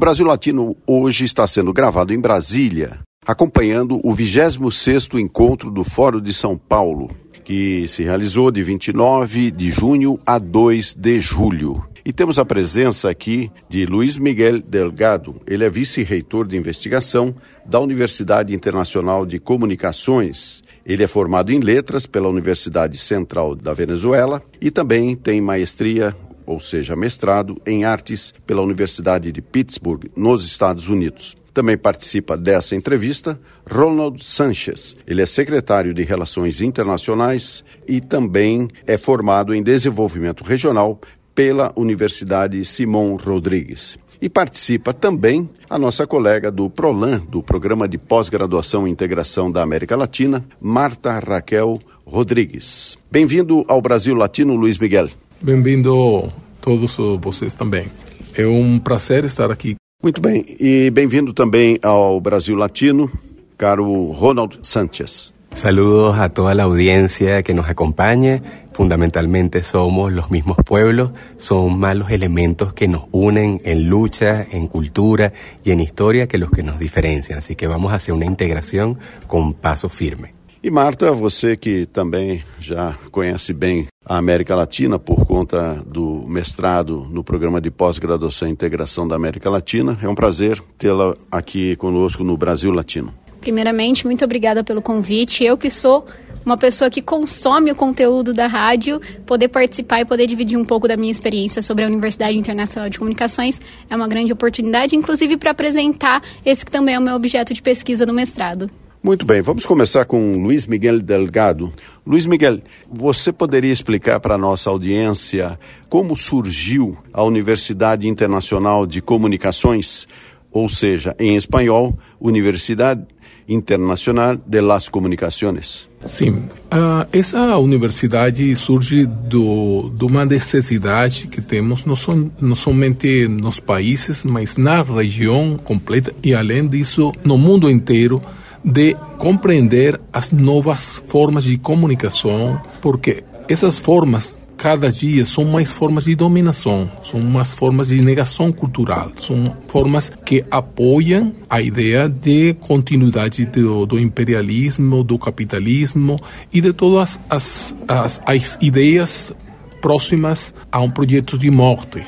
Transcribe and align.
O 0.00 0.06
Brasil 0.10 0.24
Latino 0.24 0.74
hoje 0.86 1.26
está 1.26 1.46
sendo 1.46 1.74
gravado 1.74 2.14
em 2.14 2.18
Brasília, 2.18 3.00
acompanhando 3.26 4.00
o 4.02 4.14
26º 4.14 5.20
encontro 5.20 5.70
do 5.70 5.84
Fórum 5.84 6.22
de 6.22 6.32
São 6.32 6.56
Paulo, 6.56 7.10
que 7.44 7.86
se 7.86 8.02
realizou 8.02 8.50
de 8.50 8.62
29 8.62 9.50
de 9.50 9.70
junho 9.70 10.18
a 10.24 10.38
2 10.38 10.94
de 10.94 11.20
julho. 11.20 11.84
E 12.02 12.14
temos 12.14 12.38
a 12.38 12.46
presença 12.46 13.10
aqui 13.10 13.52
de 13.68 13.84
Luiz 13.84 14.16
Miguel 14.16 14.62
Delgado. 14.62 15.34
Ele 15.46 15.66
é 15.66 15.68
vice-reitor 15.68 16.46
de 16.46 16.56
investigação 16.56 17.34
da 17.66 17.78
Universidade 17.78 18.54
Internacional 18.54 19.26
de 19.26 19.38
Comunicações. 19.38 20.64
Ele 20.86 21.04
é 21.04 21.06
formado 21.06 21.52
em 21.52 21.60
letras 21.60 22.06
pela 22.06 22.26
Universidade 22.26 22.96
Central 22.96 23.54
da 23.54 23.74
Venezuela 23.74 24.42
e 24.62 24.70
também 24.70 25.14
tem 25.14 25.42
maestria, 25.42 26.16
ou 26.50 26.58
seja, 26.58 26.96
mestrado 26.96 27.62
em 27.64 27.84
artes 27.84 28.34
pela 28.44 28.60
Universidade 28.60 29.30
de 29.30 29.40
Pittsburgh, 29.40 30.10
nos 30.16 30.44
Estados 30.44 30.88
Unidos. 30.88 31.36
Também 31.54 31.78
participa 31.78 32.36
dessa 32.36 32.74
entrevista 32.74 33.38
Ronald 33.70 34.22
Sanchez. 34.24 34.96
Ele 35.06 35.22
é 35.22 35.26
secretário 35.26 35.94
de 35.94 36.02
Relações 36.02 36.60
Internacionais 36.60 37.64
e 37.86 38.00
também 38.00 38.68
é 38.84 38.98
formado 38.98 39.54
em 39.54 39.62
desenvolvimento 39.62 40.42
regional 40.42 41.00
pela 41.34 41.72
Universidade 41.76 42.64
Simão 42.64 43.16
Rodrigues. 43.16 43.96
E 44.20 44.28
participa 44.28 44.92
também 44.92 45.48
a 45.68 45.78
nossa 45.78 46.04
colega 46.04 46.50
do 46.50 46.68
PROLAN, 46.68 47.20
do 47.28 47.42
Programa 47.42 47.88
de 47.88 47.96
Pós-Graduação 47.96 48.86
e 48.86 48.90
Integração 48.90 49.50
da 49.50 49.62
América 49.62 49.96
Latina, 49.96 50.44
Marta 50.60 51.18
Raquel 51.18 51.78
Rodrigues. 52.04 52.98
Bem-vindo 53.10 53.64
ao 53.68 53.80
Brasil 53.80 54.14
Latino, 54.14 54.56
Luiz 54.56 54.78
Miguel. 54.78 55.08
Bem-vindo 55.42 56.30
todos 56.60 56.96
vocês 57.20 57.54
também. 57.54 57.86
É 58.34 58.46
um 58.46 58.78
prazer 58.78 59.24
estar 59.24 59.50
aqui. 59.50 59.76
Muito 60.02 60.20
bem, 60.20 60.44
e 60.58 60.90
bem-vindo 60.90 61.32
também 61.32 61.78
ao 61.82 62.20
Brasil 62.20 62.56
Latino, 62.56 63.10
caro 63.58 64.12
Ronald 64.12 64.58
Sanchez. 64.62 65.34
Saludos 65.52 66.16
a 66.18 66.28
toda 66.28 66.54
la 66.54 66.62
audiencia 66.62 67.42
que 67.42 67.52
nos 67.52 67.68
acompaña. 67.68 68.40
Fundamentalmente 68.72 69.62
somos 69.62 70.12
los 70.12 70.30
mismos 70.30 70.56
pueblos, 70.64 71.10
son 71.36 71.78
más 71.78 71.96
los 71.96 72.10
elementos 72.10 72.72
que 72.72 72.88
nos 72.88 73.06
unen 73.10 73.60
en 73.64 73.90
lucha, 73.90 74.46
en 74.50 74.68
cultura 74.68 75.32
y 75.64 75.72
en 75.72 75.80
historia 75.80 76.28
que 76.28 76.38
los 76.38 76.50
que 76.50 76.62
nos 76.62 76.78
diferencian. 76.78 77.40
Así 77.40 77.56
que 77.56 77.66
vamos 77.66 77.92
hacia 77.92 78.14
una 78.14 78.26
integración 78.26 78.98
con 79.26 79.52
paso 79.54 79.88
firme. 79.88 80.34
E 80.62 80.70
Marta, 80.70 81.10
você 81.12 81.56
que 81.56 81.86
também 81.86 82.42
já 82.60 82.94
conhece 83.10 83.52
bem 83.52 83.86
a 84.10 84.16
América 84.16 84.56
Latina 84.56 84.98
por 84.98 85.24
conta 85.24 85.80
do 85.86 86.24
mestrado 86.26 87.06
no 87.12 87.22
programa 87.22 87.60
de 87.60 87.70
pós-graduação 87.70 88.48
e 88.48 88.50
integração 88.50 89.06
da 89.06 89.14
América 89.14 89.48
Latina, 89.48 89.96
é 90.02 90.08
um 90.08 90.16
prazer 90.16 90.60
tê-la 90.76 91.14
aqui 91.30 91.76
conosco 91.76 92.24
no 92.24 92.36
Brasil 92.36 92.72
Latino. 92.72 93.14
Primeiramente, 93.40 94.04
muito 94.04 94.24
obrigada 94.24 94.64
pelo 94.64 94.82
convite. 94.82 95.44
Eu 95.44 95.56
que 95.56 95.70
sou 95.70 96.04
uma 96.44 96.56
pessoa 96.56 96.90
que 96.90 97.00
consome 97.00 97.70
o 97.70 97.76
conteúdo 97.76 98.34
da 98.34 98.48
rádio, 98.48 99.00
poder 99.24 99.46
participar 99.46 100.00
e 100.00 100.04
poder 100.04 100.26
dividir 100.26 100.58
um 100.58 100.64
pouco 100.64 100.88
da 100.88 100.96
minha 100.96 101.12
experiência 101.12 101.62
sobre 101.62 101.84
a 101.84 101.86
Universidade 101.86 102.36
Internacional 102.36 102.90
de 102.90 102.98
Comunicações 102.98 103.60
é 103.88 103.94
uma 103.94 104.08
grande 104.08 104.32
oportunidade, 104.32 104.96
inclusive 104.96 105.36
para 105.36 105.52
apresentar 105.52 106.20
esse 106.44 106.64
que 106.64 106.72
também 106.72 106.96
é 106.96 106.98
o 106.98 107.02
meu 107.02 107.14
objeto 107.14 107.54
de 107.54 107.62
pesquisa 107.62 108.04
no 108.04 108.12
mestrado. 108.12 108.68
Muito 109.02 109.24
bem, 109.24 109.40
vamos 109.40 109.64
começar 109.64 110.04
com 110.04 110.42
Luiz 110.42 110.66
Miguel 110.66 111.00
Delgado. 111.00 111.72
Luiz 112.06 112.26
Miguel, 112.26 112.60
você 112.92 113.32
poderia 113.32 113.72
explicar 113.72 114.20
para 114.20 114.34
a 114.34 114.38
nossa 114.38 114.68
audiência 114.68 115.58
como 115.88 116.14
surgiu 116.14 116.98
a 117.10 117.22
Universidade 117.22 118.06
Internacional 118.06 118.86
de 118.86 119.00
Comunicações, 119.00 120.06
ou 120.52 120.68
seja, 120.68 121.16
em 121.18 121.34
espanhol, 121.34 121.98
Universidade 122.20 123.06
Internacional 123.48 124.36
de 124.36 124.60
las 124.60 124.90
Comunicações? 124.90 125.88
Sim, 126.04 126.32
uh, 126.70 127.08
essa 127.10 127.56
universidade 127.56 128.54
surge 128.54 129.06
do, 129.06 129.90
de 129.96 130.04
uma 130.04 130.26
necessidade 130.26 131.26
que 131.26 131.40
temos 131.40 131.86
não, 131.86 131.96
som, 131.96 132.30
não 132.38 132.54
somente 132.54 133.26
nos 133.26 133.60
países, 133.60 134.26
mas 134.26 134.58
na 134.58 134.82
região 134.82 135.56
completa 135.64 136.14
e 136.22 136.34
além 136.34 136.68
disso 136.68 137.14
no 137.24 137.38
mundo 137.38 137.70
inteiro 137.70 138.20
de 138.64 138.94
compreender 139.18 140.00
as 140.12 140.32
novas 140.32 141.02
formas 141.06 141.44
de 141.44 141.56
comunicação, 141.58 142.60
porque 142.80 143.24
essas 143.48 143.78
formas 143.78 144.38
cada 144.60 144.92
dia 144.92 145.24
são 145.24 145.42
mais 145.46 145.72
formas 145.72 146.04
de 146.04 146.14
dominação, 146.14 146.90
são 147.02 147.18
mais 147.18 147.54
formas 147.54 147.88
de 147.88 147.98
negação 148.02 148.52
cultural, 148.52 149.10
são 149.16 149.56
formas 149.66 150.10
que 150.10 150.44
apoiam 150.50 151.32
a 151.48 151.62
ideia 151.62 152.06
de 152.10 152.52
continuidade 152.60 153.46
do, 153.46 153.86
do 153.86 153.98
imperialismo, 153.98 155.02
do 155.02 155.18
capitalismo 155.18 156.20
e 156.52 156.60
de 156.60 156.74
todas 156.74 157.18
as, 157.30 157.74
as, 157.88 158.20
as 158.26 158.58
ideias 158.60 159.32
próximas 159.80 160.52
a 160.70 160.78
um 160.78 160.90
projeto 160.90 161.38
de 161.38 161.50
morte. 161.50 162.04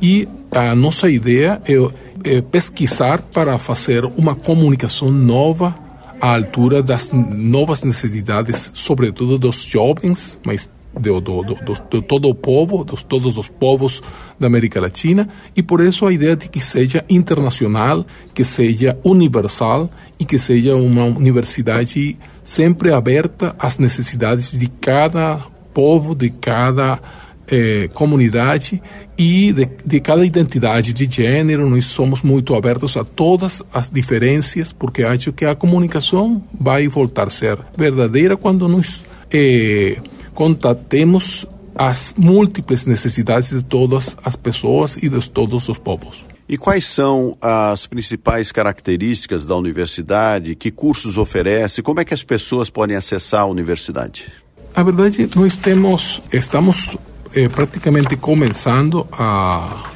E 0.00 0.26
a 0.50 0.74
nossa 0.74 1.10
ideia 1.10 1.60
é, 1.68 2.36
é 2.36 2.40
pesquisar 2.40 3.20
para 3.20 3.58
fazer 3.58 4.06
uma 4.16 4.34
comunicação 4.34 5.10
nova 5.10 5.74
à 6.20 6.34
altura 6.34 6.82
das 6.82 7.10
novas 7.10 7.82
necessidades, 7.84 8.70
sobretudo 8.74 9.38
dos 9.38 9.62
jovens, 9.62 10.38
mas 10.44 10.70
de, 10.98 11.10
de, 11.20 12.02
todo 12.02 12.28
o 12.28 12.34
povo, 12.34 12.84
de 12.84 13.04
todos 13.04 13.38
os 13.38 13.48
povos 13.48 14.02
da 14.38 14.46
América 14.46 14.80
Latina, 14.80 15.28
e 15.56 15.62
por 15.62 15.80
isso 15.80 16.04
a 16.04 16.12
ideia 16.12 16.36
de 16.36 16.48
que 16.48 16.60
seja 16.60 17.04
internacional, 17.08 18.04
que 18.34 18.44
seja 18.44 18.98
universal 19.04 19.88
e 20.18 20.24
que 20.24 20.38
seja 20.38 20.74
uma 20.74 21.04
universidade 21.04 22.18
sempre 22.42 22.92
aberta 22.92 23.54
às 23.58 23.78
necessidades 23.78 24.50
de 24.58 24.68
cada 24.80 25.38
povo, 25.72 26.14
de 26.14 26.30
cada 26.30 27.00
eh, 27.50 27.88
comunidade 27.92 28.80
e 29.18 29.52
de, 29.52 29.68
de, 29.84 30.00
cada 30.00 30.24
identidade 30.24 30.92
de 30.92 31.08
gênero. 31.10 31.68
Nós 31.68 31.86
somos 31.86 32.22
muito 32.22 32.54
abertos 32.54 32.96
a 32.96 33.04
todas 33.04 33.62
as 33.72 33.90
diferenças, 33.90 34.72
porque 34.72 35.02
acho 35.02 35.32
que 35.32 35.44
a 35.44 35.54
comunicação 35.54 36.42
vai 36.58 36.86
voltar 36.88 37.26
a 37.26 37.30
ser 37.30 37.58
verdadeira 37.76 38.36
quando 38.36 38.68
nós 38.68 39.02
eh, 39.32 39.96
contatemos 40.34 41.46
as 41.74 42.14
múltiplas 42.16 42.86
necessidades 42.86 43.50
de 43.50 43.64
todas 43.64 44.16
as 44.24 44.36
pessoas 44.36 44.96
e 44.96 45.08
de 45.08 45.30
todos 45.30 45.68
os 45.68 45.78
povos. 45.78 46.26
E 46.48 46.58
quais 46.58 46.86
são 46.86 47.36
as 47.40 47.86
principais 47.86 48.50
características 48.50 49.46
da 49.46 49.54
universidade? 49.54 50.56
Que 50.56 50.70
cursos 50.70 51.16
oferece? 51.16 51.80
Como 51.80 52.00
é 52.00 52.04
que 52.04 52.12
as 52.12 52.24
pessoas 52.24 52.68
podem 52.68 52.96
acessar 52.96 53.42
a 53.42 53.46
universidade? 53.46 54.32
A 54.74 54.82
verdade, 54.82 55.28
nós 55.36 55.56
temos, 55.56 56.22
estamos 56.32 56.96
eh, 57.34 57.48
praticamente 57.48 58.16
começando 58.16 59.06
a, 59.12 59.90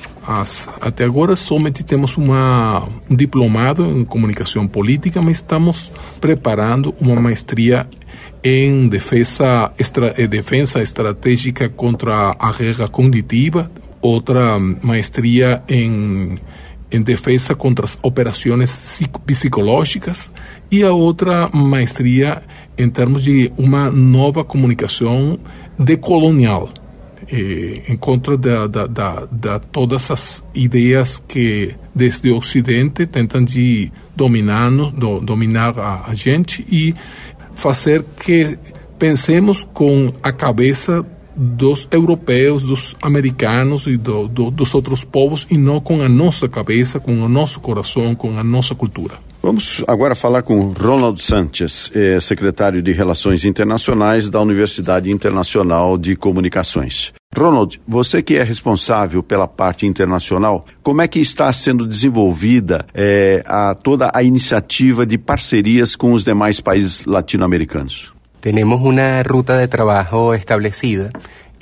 até 0.80 1.04
agora 1.04 1.36
somente 1.36 1.82
temos 1.82 2.16
uma, 2.16 2.88
um 3.10 3.14
diplomado 3.14 3.84
em 3.84 4.04
comunicação 4.04 4.66
política, 4.66 5.20
mas 5.20 5.38
estamos 5.38 5.92
preparando 6.20 6.94
uma 7.00 7.20
maestria 7.20 7.86
em 8.42 8.88
defesa, 8.88 9.72
eh, 10.16 10.26
defesa 10.26 10.80
estratégica 10.80 11.68
contra 11.68 12.34
a 12.38 12.52
guerra 12.52 12.88
cognitiva, 12.88 13.70
outra 14.00 14.58
maestria 14.82 15.62
em, 15.68 16.36
em 16.90 17.02
defesa 17.02 17.54
contra 17.54 17.84
as 17.84 17.98
operações 18.02 19.00
psicológicas 19.26 20.30
e 20.70 20.82
a 20.82 20.92
outra 20.92 21.48
maestria 21.52 22.42
em 22.78 22.88
termos 22.88 23.24
de 23.24 23.52
uma 23.58 23.90
nova 23.90 24.42
comunicação 24.42 25.38
decolonial 25.78 26.70
eh, 27.30 27.82
em 27.88 27.96
contra 27.96 28.36
de, 28.36 28.68
de, 28.68 28.88
de, 28.88 29.26
de, 29.30 29.60
todas 29.72 30.10
as 30.10 30.44
ideias 30.54 31.22
que 31.26 31.74
desde 31.94 32.30
o 32.30 32.36
Ocidente 32.36 33.06
tentam 33.06 33.44
de 33.44 33.92
dominar, 34.14 34.70
do, 34.70 35.20
dominar 35.20 35.78
a, 35.78 36.04
a, 36.08 36.14
gente 36.14 36.64
e 36.70 36.94
fazer 37.54 38.04
que 38.24 38.58
pensemos 38.98 39.64
com 39.64 40.12
a 40.22 40.32
cabeça 40.32 41.04
dos 41.36 41.88
europeus, 41.90 42.62
dos 42.62 42.94
americanos 43.02 43.86
e 43.86 43.96
do, 43.96 44.28
do, 44.28 44.50
dos 44.50 44.74
outros 44.74 45.04
povos 45.04 45.46
e 45.50 45.58
não 45.58 45.80
com 45.80 46.00
a 46.02 46.08
nossa 46.08 46.48
cabeça, 46.48 47.00
com 47.00 47.12
o 47.22 47.28
nosso 47.28 47.60
coração, 47.60 48.14
com 48.14 48.38
a 48.38 48.44
nossa 48.44 48.74
cultura. 48.74 49.14
Vamos 49.44 49.84
agora 49.86 50.14
falar 50.14 50.40
com 50.40 50.72
Ronald 50.72 51.22
Sanchez, 51.22 51.90
é, 51.94 52.18
secretário 52.18 52.80
de 52.80 52.92
Relações 52.92 53.44
Internacionais 53.44 54.30
da 54.30 54.40
Universidade 54.40 55.10
Internacional 55.10 55.98
de 55.98 56.16
Comunicações. 56.16 57.12
Ronald, 57.36 57.78
você 57.86 58.22
que 58.22 58.36
é 58.36 58.42
responsável 58.42 59.22
pela 59.22 59.46
parte 59.46 59.84
internacional, 59.84 60.64
como 60.82 61.02
é 61.02 61.06
que 61.06 61.20
está 61.20 61.52
sendo 61.52 61.86
desenvolvida 61.86 62.86
é, 62.94 63.44
a, 63.44 63.74
toda 63.74 64.10
a 64.14 64.22
iniciativa 64.22 65.04
de 65.04 65.18
parcerias 65.18 65.94
com 65.94 66.14
os 66.14 66.24
demais 66.24 66.58
países 66.58 67.04
latino-americanos? 67.04 68.14
Temos 68.40 68.80
uma 68.80 69.22
ruta 69.30 69.58
de 69.58 69.68
trabalho 69.68 70.32
estabelecida 70.34 71.10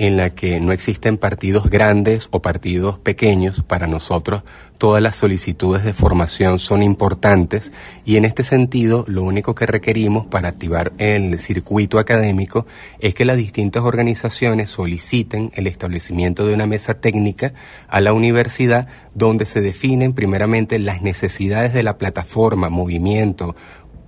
en 0.02 0.16
la 0.16 0.30
que 0.30 0.58
no 0.58 0.72
existen 0.72 1.16
partidos 1.16 1.70
grandes 1.70 2.26
o 2.32 2.42
partidos 2.42 2.98
pequeños. 2.98 3.62
Para 3.62 3.86
nosotros 3.86 4.42
todas 4.76 5.00
las 5.00 5.14
solicitudes 5.14 5.84
de 5.84 5.92
formación 5.92 6.58
son 6.58 6.82
importantes 6.82 7.70
y 8.04 8.16
en 8.16 8.24
este 8.24 8.42
sentido 8.42 9.04
lo 9.06 9.22
único 9.22 9.54
que 9.54 9.64
requerimos 9.64 10.26
para 10.26 10.48
activar 10.48 10.92
el 10.98 11.38
circuito 11.38 12.00
académico 12.00 12.66
es 12.98 13.14
que 13.14 13.24
las 13.24 13.36
distintas 13.36 13.84
organizaciones 13.84 14.70
soliciten 14.70 15.52
el 15.54 15.68
establecimiento 15.68 16.48
de 16.48 16.54
una 16.54 16.66
mesa 16.66 16.94
técnica 16.94 17.54
a 17.86 18.00
la 18.00 18.12
universidad 18.12 18.88
donde 19.14 19.44
se 19.44 19.60
definen 19.60 20.14
primeramente 20.14 20.80
las 20.80 21.02
necesidades 21.02 21.74
de 21.74 21.84
la 21.84 21.96
plataforma, 21.96 22.70
movimiento, 22.70 23.54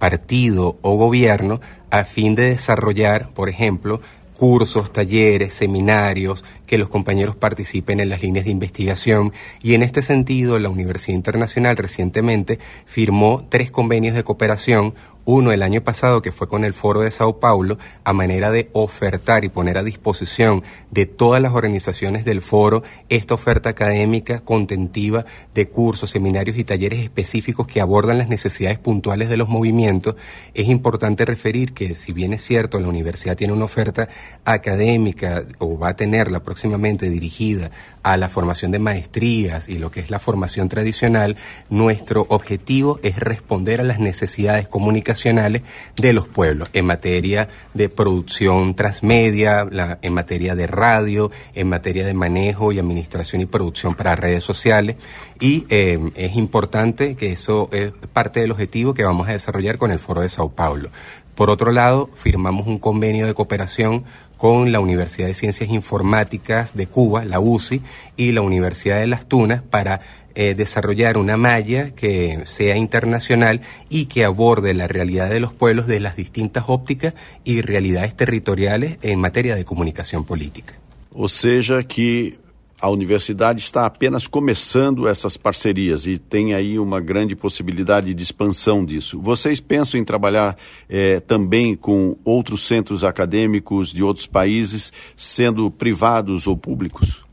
partido 0.01 0.77
o 0.83 0.97
gobierno 0.97 1.61
a 1.93 2.03
fin 2.03 2.35
de 2.35 2.51
desarrollar, 2.51 3.29
por 3.33 3.49
ejemplo, 3.49 4.01
cursos, 4.37 4.93
talleres, 4.93 5.53
seminarios, 5.53 6.45
que 6.75 6.79
los 6.79 6.89
compañeros 6.89 7.37
participen 7.37 8.01
en 8.01 8.09
las 8.09 8.21
líneas 8.21 8.47
de 8.47 8.51
investigación 8.51 9.33
y 9.63 9.75
en 9.75 9.85
este 9.85 10.03
sentido 10.03 10.59
la 10.59 10.71
Universidad 10.71 11.15
Internacional 11.15 11.77
recientemente 11.77 12.59
firmó 12.85 13.47
tres 13.49 13.71
convenios 13.71 14.17
de 14.17 14.25
cooperación, 14.25 14.93
uno 15.25 15.53
el 15.53 15.63
año 15.63 15.83
pasado 15.83 16.21
que 16.21 16.33
fue 16.33 16.49
con 16.49 16.65
el 16.65 16.75
Foro 16.75 17.01
de 17.01 17.11
Sao 17.11 17.39
Paulo, 17.39 17.79
a 18.05 18.13
manera 18.13 18.51
de 18.51 18.71
ofertar 18.73 19.45
y 19.45 19.49
poner 19.49 19.79
a 19.79 19.85
disposición 19.85 20.63
de 20.91 21.07
todas 21.07 21.41
las 21.41 21.55
organizaciones 21.55 22.25
del 22.25 22.43
foro 22.43 22.83
esta 23.09 23.35
oferta 23.35 23.71
académica 23.71 24.41
contentiva 24.41 25.25
de 25.55 25.69
cursos, 25.69 26.11
seminarios 26.11 26.59
y 26.59 26.65
talleres 26.65 27.01
específicos 27.01 27.67
que 27.67 27.81
abordan 27.81 28.19
las 28.19 28.29
necesidades 28.29 28.79
puntuales 28.79 29.31
de 29.31 29.37
los 29.37 29.49
movimientos. 29.49 30.17
Es 30.53 30.69
importante 30.69 31.25
referir 31.25 31.73
que 31.73 31.95
si 31.95 32.13
bien 32.13 32.33
es 32.33 32.43
cierto 32.43 32.81
la 32.81 32.89
universidad 32.89 33.37
tiene 33.37 33.53
una 33.53 33.65
oferta 33.65 34.09
académica 34.45 35.45
o 35.59 35.79
va 35.79 35.91
a 35.91 35.97
tenerla 35.97 36.43
próximamente 36.65 37.11
dirigida 37.11 37.71
a 38.03 38.17
la 38.17 38.31
formación 38.31 38.71
de 38.71 38.79
maestrías 38.79 39.69
y 39.69 39.77
lo 39.77 39.91
que 39.91 40.01
es 40.01 40.09
la 40.09 40.19
formación 40.19 40.71
tradicional, 40.71 41.37
nuestro 41.69 42.25
objetivo 42.31 42.99
es 43.03 43.19
responder 43.19 43.81
a 43.81 43.85
las 43.85 43.99
necesidades 43.99 44.67
comunicacionales 44.67 45.61
de 45.97 46.15
los 46.15 46.27
pueblos 46.27 46.71
en 46.73 46.87
materia 46.87 47.51
de 47.75 47.91
producción 47.91 48.75
transmedia, 48.75 49.69
en 50.01 50.15
materia 50.15 50.55
de 50.55 50.67
radio, 50.67 51.31
en 51.55 51.69
materia 51.69 52.07
de 52.07 52.15
manejo 52.15 52.73
y 52.73 52.79
administración 52.79 53.43
y 53.43 53.47
producción 53.47 53.95
para 53.95 54.17
redes 54.17 54.43
sociales. 54.43 54.97
Y 55.41 55.67
eh, 55.69 55.99
es 56.15 56.35
importante 56.37 57.15
que 57.15 57.33
eso 57.33 57.69
es 57.73 57.93
parte 58.15 58.41
del 58.41 58.53
objetivo 58.53 58.95
que 58.95 59.05
vamos 59.05 59.29
a 59.29 59.33
desarrollar 59.33 59.77
con 59.77 59.93
el 59.93 59.99
Foro 59.99 60.23
de 60.23 60.31
Sao 60.31 60.49
Paulo. 60.49 60.89
Por 61.35 61.51
otro 61.51 61.73
lado, 61.73 62.11
firmamos 62.15 62.69
un 62.69 62.79
convenio 62.79 63.27
de 63.27 63.35
cooperación 63.35 64.05
con 64.37 64.73
la 64.73 64.81
Universidad 64.81 65.27
de 65.27 65.35
Ciencias 65.35 65.71
Informáticas 65.71 66.77
de 66.77 66.87
Cuba, 66.87 67.25
la 67.25 67.41
UCI, 67.41 67.83
y 68.17 68.33
la 68.33 68.43
Universidad 68.43 68.99
de 68.99 69.07
Las 69.07 69.27
Tunas 69.27 69.63
para 69.63 70.01
eh, 70.35 70.55
desarrollar 70.55 71.17
una 71.17 71.37
malla 71.37 71.91
que 71.95 72.41
sea 72.45 72.77
internacional 72.77 73.61
y 73.89 74.07
que 74.07 74.25
aborde 74.25 74.75
la 74.75 74.89
realidad 74.89 75.31
de 75.31 75.41
los 75.41 75.53
pueblos 75.53 75.87
de 75.87 76.01
las 76.01 76.17
distintas 76.17 76.65
ópticas 76.67 77.15
y 77.45 77.61
realidades 77.61 78.17
territoriales 78.17 78.99
en 79.03 79.21
materia 79.21 79.55
de 79.55 79.65
comunicación 79.65 80.25
política. 80.25 80.75
O 81.13 81.29
sea 81.29 81.85
que 81.85 82.39
a 82.81 82.91
universidade 82.91 83.61
está 83.61 83.87
apenas 83.87 84.27
começando 84.27 85.09
essas 85.09 85.37
parcerias 85.37 86.07
e 86.07 86.19
tem 86.19 86.55
aí 86.55 86.79
uma 86.79 87.01
grande 87.01 87.35
possibilidade 87.35 88.13
de 88.13 88.23
expansão 88.23 88.85
disso. 88.85 89.21
Vocês 89.21 89.61
pensam 89.61 89.99
em 89.99 90.05
trabalhar 90.05 90.57
eh, 90.89 91.21
também 91.21 91.75
com 91.75 92.17
outros 92.25 92.67
centros 92.67 93.05
acadêmicos 93.05 93.91
de 93.91 94.03
outros 94.03 94.27
países, 94.27 94.93
sendo 95.17 95.71
privados 95.71 96.47
ou 96.47 96.57
públicos? 96.57 97.24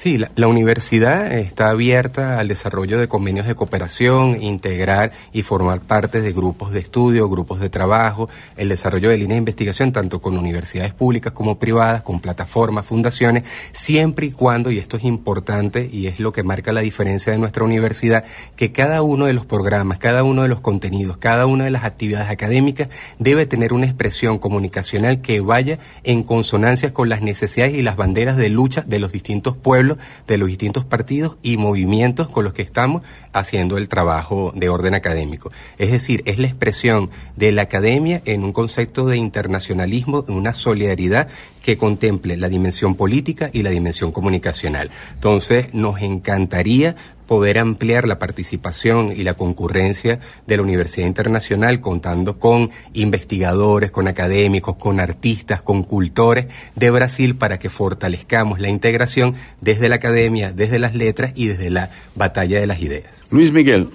Sí, 0.00 0.16
la, 0.16 0.48
universidad 0.48 1.30
está 1.30 1.68
abierta 1.68 2.38
al 2.38 2.48
desarrollo 2.48 2.98
de 2.98 3.06
convenios 3.06 3.46
de 3.46 3.54
cooperación, 3.54 4.42
integrar 4.42 5.12
y 5.30 5.42
formar 5.42 5.82
parte 5.82 6.22
de 6.22 6.32
grupos 6.32 6.72
de 6.72 6.80
estudio, 6.80 7.28
grupos 7.28 7.60
de 7.60 7.68
trabajo, 7.68 8.30
el 8.56 8.70
desarrollo 8.70 9.10
de 9.10 9.18
líneas 9.18 9.36
de 9.36 9.40
investigación 9.40 9.92
tanto 9.92 10.22
con 10.22 10.38
universidades 10.38 10.94
públicas 10.94 11.34
como 11.34 11.58
privadas, 11.58 12.00
con 12.00 12.20
plataformas, 12.20 12.86
fundaciones, 12.86 13.46
siempre 13.72 14.28
y 14.28 14.30
cuando, 14.30 14.70
y 14.70 14.78
esto 14.78 14.96
es 14.96 15.04
importante 15.04 15.90
y 15.92 16.06
es 16.06 16.18
lo 16.18 16.32
que 16.32 16.44
marca 16.44 16.72
la 16.72 16.80
diferencia 16.80 17.30
de 17.30 17.38
nuestra 17.38 17.64
universidad, 17.64 18.24
que 18.56 18.72
cada 18.72 19.02
uno 19.02 19.26
de 19.26 19.34
los 19.34 19.44
programas, 19.44 19.98
cada 19.98 20.24
uno 20.24 20.40
de 20.40 20.48
los 20.48 20.62
contenidos, 20.62 21.18
cada 21.18 21.44
una 21.44 21.64
de 21.64 21.72
las 21.72 21.84
actividades 21.84 22.30
académicas 22.30 22.88
debe 23.18 23.44
tener 23.44 23.74
una 23.74 23.84
expresión 23.84 24.38
comunicacional 24.38 25.20
que 25.20 25.42
vaya 25.42 25.78
en 26.04 26.22
consonancia 26.22 26.94
con 26.94 27.10
las 27.10 27.20
necesidades 27.20 27.74
y 27.74 27.82
las 27.82 27.96
banderas 27.96 28.38
de 28.38 28.48
lucha 28.48 28.80
de 28.80 28.98
los 28.98 29.12
distintos 29.12 29.54
pueblos 29.58 29.89
de 30.26 30.38
los 30.38 30.48
distintos 30.48 30.84
partidos 30.84 31.36
y 31.42 31.56
movimientos 31.56 32.28
con 32.28 32.44
los 32.44 32.52
que 32.52 32.62
estamos 32.62 33.02
haciendo 33.32 33.78
el 33.78 33.88
trabajo 33.88 34.52
de 34.54 34.68
orden 34.68 34.94
académico. 34.94 35.50
Es 35.78 35.90
decir, 35.90 36.22
es 36.26 36.38
la 36.38 36.46
expresión 36.46 37.10
de 37.36 37.52
la 37.52 37.62
academia 37.62 38.22
en 38.24 38.44
un 38.44 38.52
concepto 38.52 39.06
de 39.06 39.16
internacionalismo, 39.16 40.24
en 40.28 40.34
una 40.34 40.54
solidaridad 40.54 41.28
que 41.62 41.76
contemple 41.76 42.36
la 42.36 42.48
dimensión 42.48 42.94
política 42.94 43.50
y 43.52 43.62
la 43.62 43.70
dimensión 43.70 44.12
comunicacional. 44.12 44.90
Entonces, 45.14 45.74
nos 45.74 46.00
encantaría 46.00 46.96
poder 47.30 47.60
ampliar 47.60 48.08
la 48.08 48.18
participación 48.18 49.12
y 49.12 49.22
la 49.22 49.34
concurrencia 49.34 50.18
de 50.48 50.56
la 50.56 50.64
Universidad 50.64 51.06
Internacional 51.06 51.80
contando 51.80 52.40
con 52.40 52.70
investigadores, 52.92 53.92
con 53.92 54.08
académicos, 54.08 54.74
con 54.74 54.98
artistas, 54.98 55.62
con 55.62 55.84
cultores 55.84 56.46
de 56.74 56.90
Brasil 56.90 57.36
para 57.36 57.60
que 57.60 57.70
fortalezcamos 57.70 58.58
la 58.58 58.68
integración 58.68 59.36
desde 59.60 59.88
la 59.88 59.94
academia, 59.94 60.52
desde 60.52 60.80
las 60.80 60.96
letras 60.96 61.30
y 61.36 61.46
desde 61.46 61.70
la 61.70 61.90
batalla 62.16 62.58
de 62.58 62.66
las 62.66 62.82
ideas. 62.82 63.22
Luis 63.30 63.52
Miguel, 63.52 63.86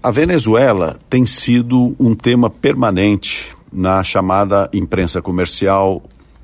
a 0.00 0.12
Venezuela 0.12 0.96
tem 1.08 1.26
sido 1.26 1.96
um 1.98 2.14
tema 2.14 2.48
permanente 2.48 3.48
na 3.72 4.04
chamada 4.04 4.70
imprensa 4.72 5.20
comercial 5.20 6.00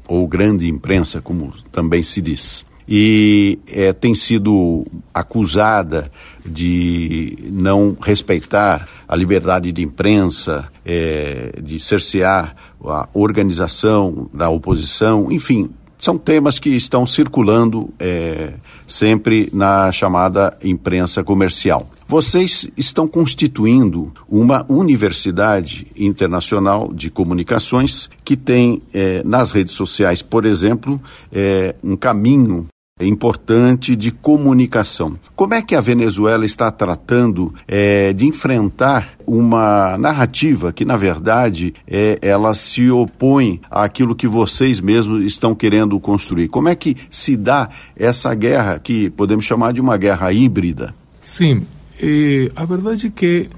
ou 0.08 0.26
grande 0.26 0.66
imprensa, 0.66 1.20
como 1.20 1.52
também 1.70 2.02
se 2.02 2.20
diz. 2.20 2.66
E 2.90 3.60
é, 3.68 3.92
tem 3.92 4.16
sido 4.16 4.84
acusada 5.14 6.10
de 6.44 7.38
não 7.52 7.96
respeitar 8.00 8.88
a 9.06 9.14
liberdade 9.14 9.70
de 9.70 9.82
imprensa, 9.82 10.68
é, 10.84 11.52
de 11.62 11.78
cercear 11.78 12.56
a 12.84 13.08
organização 13.14 14.28
da 14.34 14.50
oposição, 14.50 15.30
enfim, 15.30 15.70
são 16.00 16.16
temas 16.16 16.58
que 16.58 16.70
estão 16.70 17.06
circulando 17.06 17.92
é, 17.98 18.54
sempre 18.86 19.50
na 19.52 19.92
chamada 19.92 20.56
imprensa 20.64 21.22
comercial. 21.22 21.86
Vocês 22.08 22.68
estão 22.76 23.06
constituindo 23.06 24.12
uma 24.28 24.64
universidade 24.68 25.86
internacional 25.94 26.90
de 26.92 27.10
comunicações 27.10 28.08
que 28.24 28.36
tem 28.36 28.82
é, 28.92 29.22
nas 29.24 29.52
redes 29.52 29.74
sociais, 29.74 30.22
por 30.22 30.46
exemplo, 30.46 31.00
é, 31.30 31.74
um 31.84 31.96
caminho 31.96 32.66
importante 33.06 33.96
de 33.96 34.10
comunicação. 34.10 35.14
Como 35.34 35.54
é 35.54 35.62
que 35.62 35.74
a 35.74 35.80
Venezuela 35.80 36.44
está 36.44 36.70
tratando 36.70 37.54
é, 37.66 38.12
de 38.12 38.26
enfrentar 38.26 39.14
uma 39.26 39.96
narrativa 39.98 40.72
que, 40.72 40.84
na 40.84 40.96
verdade, 40.96 41.74
é, 41.86 42.18
ela 42.22 42.54
se 42.54 42.90
opõe 42.90 43.60
àquilo 43.70 44.14
que 44.14 44.26
vocês 44.26 44.80
mesmos 44.80 45.24
estão 45.24 45.54
querendo 45.54 45.98
construir? 46.00 46.48
Como 46.48 46.68
é 46.68 46.74
que 46.74 46.96
se 47.08 47.36
dá 47.36 47.68
essa 47.96 48.34
guerra 48.34 48.78
que 48.78 49.10
podemos 49.10 49.44
chamar 49.44 49.72
de 49.72 49.80
uma 49.80 49.96
guerra 49.96 50.32
híbrida? 50.32 50.94
Sim, 51.20 51.66
eh, 52.02 52.50
a 52.56 52.64
verdade 52.64 53.08
é 53.08 53.10
que 53.10 53.48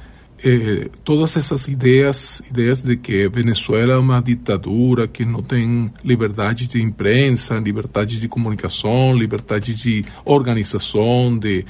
eh, 0.44 0.88
todas 1.04 1.37
essas 1.37 1.68
ideias, 1.68 2.42
ideias 2.50 2.82
de 2.82 2.96
que 2.96 3.28
Venezuela 3.28 3.94
é 3.94 3.96
uma 3.96 4.20
ditadura, 4.20 5.06
que 5.06 5.25
não 5.25 5.42
tem 5.42 5.92
liberdade 6.04 6.66
de 6.66 6.80
imprensa, 6.82 7.58
liberdade 7.58 8.18
de 8.18 8.28
comunicação, 8.28 9.16
liberdade 9.16 9.75
de 9.75 10.04
organização, 10.25 11.38
de, 11.38 11.64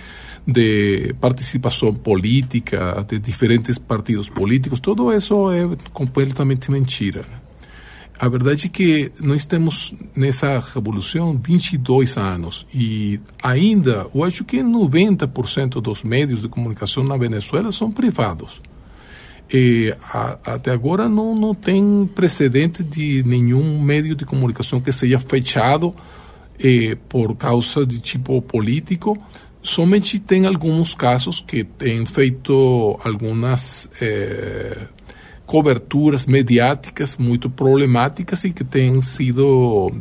de 0.46 1.14
participação 1.20 1.92
política, 1.94 3.04
de 3.06 3.18
diferentes 3.18 3.78
partidos 3.78 4.28
políticos, 4.28 4.80
tudo 4.80 5.12
isso 5.12 5.50
é 5.50 5.68
completamente 5.92 6.70
mentira. 6.70 7.41
A 8.22 8.28
verdade 8.28 8.66
é 8.66 8.68
que 8.68 9.10
nós 9.18 9.46
temos 9.46 9.92
nessa 10.14 10.60
revolução 10.60 11.36
22 11.44 12.16
anos 12.16 12.64
e 12.72 13.18
ainda, 13.42 14.06
eu 14.14 14.22
acho 14.22 14.44
que 14.44 14.58
90% 14.58 15.80
dos 15.80 16.04
meios 16.04 16.40
de 16.40 16.48
comunicação 16.48 17.02
na 17.02 17.16
Venezuela 17.16 17.72
são 17.72 17.90
privados. 17.90 18.62
E, 19.52 19.92
a, 20.00 20.38
até 20.54 20.70
agora 20.70 21.08
não, 21.08 21.34
não 21.34 21.52
tem 21.52 22.08
precedente 22.14 22.84
de 22.84 23.24
nenhum 23.24 23.82
meio 23.82 24.14
de 24.14 24.24
comunicação 24.24 24.80
que 24.80 24.92
seja 24.92 25.18
fechado 25.18 25.92
eh, 26.60 26.96
por 27.08 27.34
causa 27.34 27.84
de 27.84 28.00
tipo 28.00 28.40
político. 28.40 29.18
Somente 29.60 30.20
tem 30.20 30.46
alguns 30.46 30.94
casos 30.94 31.40
que 31.40 31.64
têm 31.64 32.06
feito 32.06 33.00
algumas 33.02 33.90
eh, 34.00 34.86
coberturas 35.52 36.24
mediáticas 36.24 37.18
muito 37.18 37.50
problemáticas 37.50 38.42
e 38.44 38.54
que 38.54 38.64
têm 38.64 39.02
sido, 39.02 39.92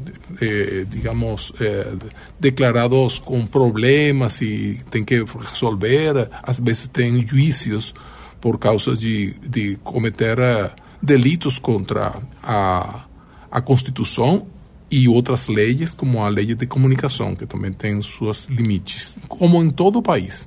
eh, 0.41 0.85
digamos, 0.87 1.51
eh, 1.59 1.93
declarados 2.39 3.19
com 3.19 3.45
problemas 3.45 4.39
e 4.39 4.79
tem 4.89 5.03
que 5.03 5.25
resolver. 5.25 6.29
Às 6.41 6.57
vezes 6.61 6.87
tem 6.87 7.27
juízos 7.27 7.93
por 8.39 8.57
causa 8.57 8.95
de, 8.95 9.33
de 9.45 9.75
cometer 9.83 10.39
uh, 10.39 10.71
delitos 11.01 11.59
contra 11.59 12.21
a, 12.41 13.03
a 13.51 13.59
Constituição 13.61 14.47
e 14.89 15.09
outras 15.09 15.49
leis, 15.49 15.93
como 15.93 16.23
a 16.23 16.29
lei 16.29 16.55
de 16.55 16.65
comunicação, 16.65 17.35
que 17.35 17.45
também 17.45 17.73
tem 17.73 18.01
seus 18.01 18.45
limites, 18.45 19.17
como 19.27 19.61
em 19.61 19.69
todo 19.69 19.99
o 19.99 20.01
país. 20.01 20.45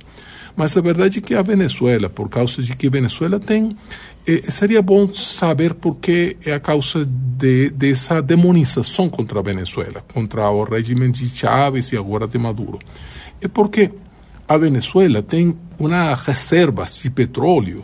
Mas 0.55 0.75
a 0.77 0.81
verdade 0.81 1.19
é 1.19 1.21
que 1.21 1.35
a 1.35 1.41
Venezuela, 1.41 2.09
por 2.09 2.29
causa 2.29 2.61
de 2.61 2.75
que 2.75 2.89
Venezuela 2.89 3.39
tem, 3.39 3.75
eh, 4.25 4.43
seria 4.49 4.81
bom 4.81 5.07
saber 5.13 5.73
por 5.73 5.95
que 5.95 6.37
é 6.45 6.53
a 6.53 6.59
causa 6.59 7.05
de, 7.05 7.69
dessa 7.71 8.21
demonização 8.21 9.09
contra 9.09 9.39
a 9.39 9.43
Venezuela, 9.43 10.01
contra 10.13 10.49
o 10.49 10.63
regime 10.63 11.11
de 11.11 11.27
Chávez 11.27 11.91
e 11.91 11.97
agora 11.97 12.27
de 12.27 12.37
Maduro. 12.37 12.79
É 13.41 13.47
porque 13.47 13.91
a 14.47 14.57
Venezuela 14.57 15.21
tem 15.21 15.57
uma 15.77 16.15
reserva 16.15 16.85
de 16.85 17.09
petróleo 17.09 17.81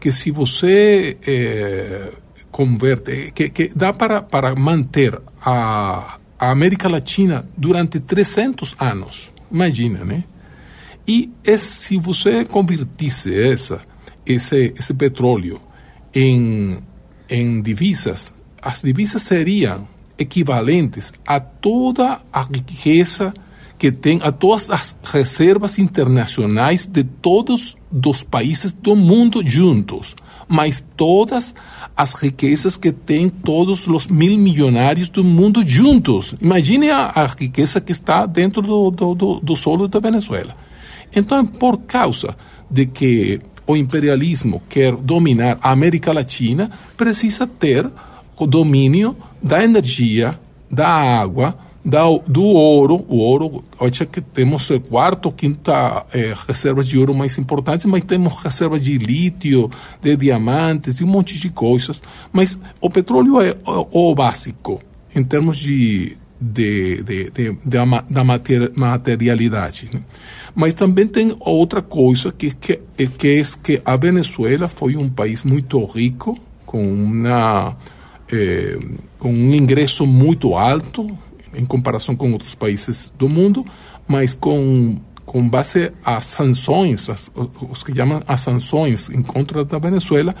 que 0.00 0.10
se 0.12 0.30
você 0.30 1.16
é, 1.26 2.12
converte, 2.50 3.32
que, 3.34 3.50
que 3.50 3.70
dá 3.74 3.92
para, 3.92 4.22
para 4.22 4.54
manter 4.54 5.20
a, 5.44 6.18
a 6.38 6.50
América 6.50 6.88
Latina 6.88 7.44
durante 7.56 8.00
300 8.00 8.76
anos. 8.78 9.32
Imagina, 9.50 10.04
né? 10.04 10.24
E 11.08 11.30
esse, 11.42 11.70
se 11.70 11.98
você 11.98 12.44
convertisse 12.44 13.34
essa, 13.34 13.80
esse, 14.26 14.74
esse 14.78 14.92
petróleo 14.92 15.58
em, 16.14 16.78
em 17.30 17.62
divisas, 17.62 18.30
as 18.60 18.82
divisas 18.82 19.22
seriam 19.22 19.88
equivalentes 20.18 21.10
a 21.26 21.40
toda 21.40 22.20
a 22.30 22.42
riqueza 22.42 23.32
que 23.78 23.90
tem 23.90 24.20
a 24.22 24.30
todas 24.30 24.68
as 24.68 24.94
reservas 25.02 25.78
internacionais 25.78 26.86
de 26.86 27.04
todos 27.04 27.74
os 28.04 28.22
países 28.22 28.72
do 28.74 28.94
mundo 28.94 29.40
juntos, 29.46 30.14
mas 30.46 30.84
todas 30.94 31.54
as 31.96 32.12
riquezas 32.12 32.76
que 32.76 32.92
tem 32.92 33.30
todos 33.30 33.86
os 33.86 34.08
mil 34.08 34.36
milionários 34.36 35.08
do 35.08 35.24
mundo 35.24 35.66
juntos. 35.66 36.34
Imagine 36.42 36.90
a, 36.90 37.12
a 37.14 37.26
riqueza 37.26 37.80
que 37.80 37.92
está 37.92 38.26
dentro 38.26 38.60
do, 38.60 38.90
do, 38.90 39.14
do, 39.14 39.40
do 39.40 39.56
solo 39.56 39.88
da 39.88 40.00
Venezuela. 40.00 40.67
Então, 41.14 41.44
por 41.44 41.78
causa 41.78 42.36
de 42.70 42.86
que 42.86 43.40
o 43.66 43.76
imperialismo 43.76 44.62
quer 44.68 44.96
dominar 44.96 45.58
a 45.62 45.70
América 45.70 46.12
Latina, 46.12 46.70
precisa 46.96 47.46
ter 47.46 47.88
o 48.36 48.46
domínio 48.46 49.16
da 49.42 49.62
energia, 49.62 50.38
da 50.70 50.88
água, 50.88 51.58
da, 51.84 52.04
do 52.26 52.44
ouro, 52.44 53.04
o 53.08 53.18
ouro, 53.18 53.64
hoje 53.78 54.04
que 54.06 54.20
temos 54.20 54.70
a 54.70 54.78
quarta 54.78 55.28
ou 55.28 55.32
quinta 55.32 56.04
eh, 56.12 56.34
reservas 56.46 56.86
de 56.86 56.98
ouro 56.98 57.14
mais 57.14 57.36
importantes, 57.38 57.86
mas 57.86 58.04
temos 58.04 58.36
reservas 58.36 58.82
de 58.82 58.98
lítio, 58.98 59.70
de 60.00 60.16
diamantes 60.16 61.00
e 61.00 61.04
um 61.04 61.06
monte 61.06 61.38
de 61.38 61.48
coisas. 61.50 62.02
Mas 62.32 62.58
o 62.80 62.90
petróleo 62.90 63.40
é 63.40 63.56
o, 63.66 64.10
o 64.10 64.14
básico 64.14 64.80
em 65.14 65.24
termos 65.24 65.58
de, 65.58 66.16
de, 66.40 67.02
de, 67.02 67.30
de, 67.30 67.52
de 67.52 67.78
da 68.10 68.24
materialidade. 68.24 69.88
Né? 69.92 70.00
Mas 70.58 70.74
também 70.74 71.06
tem 71.06 71.34
outra 71.38 71.80
coisa 71.80 72.32
que, 72.32 72.52
que, 72.52 72.80
que 72.96 73.28
é 73.28 73.42
que 73.62 73.80
a 73.84 73.94
Venezuela 73.94 74.68
foi 74.68 74.96
um 74.96 75.08
país 75.08 75.44
muito 75.44 75.84
rico, 75.84 76.36
com, 76.66 76.82
uma, 76.82 77.76
eh, 78.28 78.76
com 79.20 79.32
um 79.32 79.54
ingresso 79.54 80.04
muito 80.04 80.56
alto, 80.56 81.16
em 81.54 81.64
comparação 81.64 82.16
com 82.16 82.32
outros 82.32 82.56
países 82.56 83.12
do 83.16 83.28
mundo, 83.28 83.64
mas 84.08 84.34
com, 84.34 84.98
com 85.24 85.48
base 85.48 85.92
às 86.04 86.26
sanções, 86.26 87.08
as, 87.08 87.30
os 87.70 87.84
que 87.84 87.94
chamam 87.94 88.20
as 88.26 88.40
sanções 88.40 89.08
em 89.10 89.22
contra 89.22 89.64
da 89.64 89.78
Venezuela, 89.78 90.34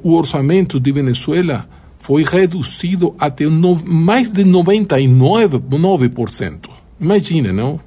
o 0.00 0.14
orçamento 0.14 0.78
de 0.78 0.92
Venezuela 0.92 1.68
foi 1.98 2.22
reduzido 2.22 3.16
até 3.18 3.46
no, 3.46 3.74
mais 3.84 4.30
de 4.30 4.44
99%. 4.44 6.85
Imagina, 6.98 7.52
não? 7.52 7.78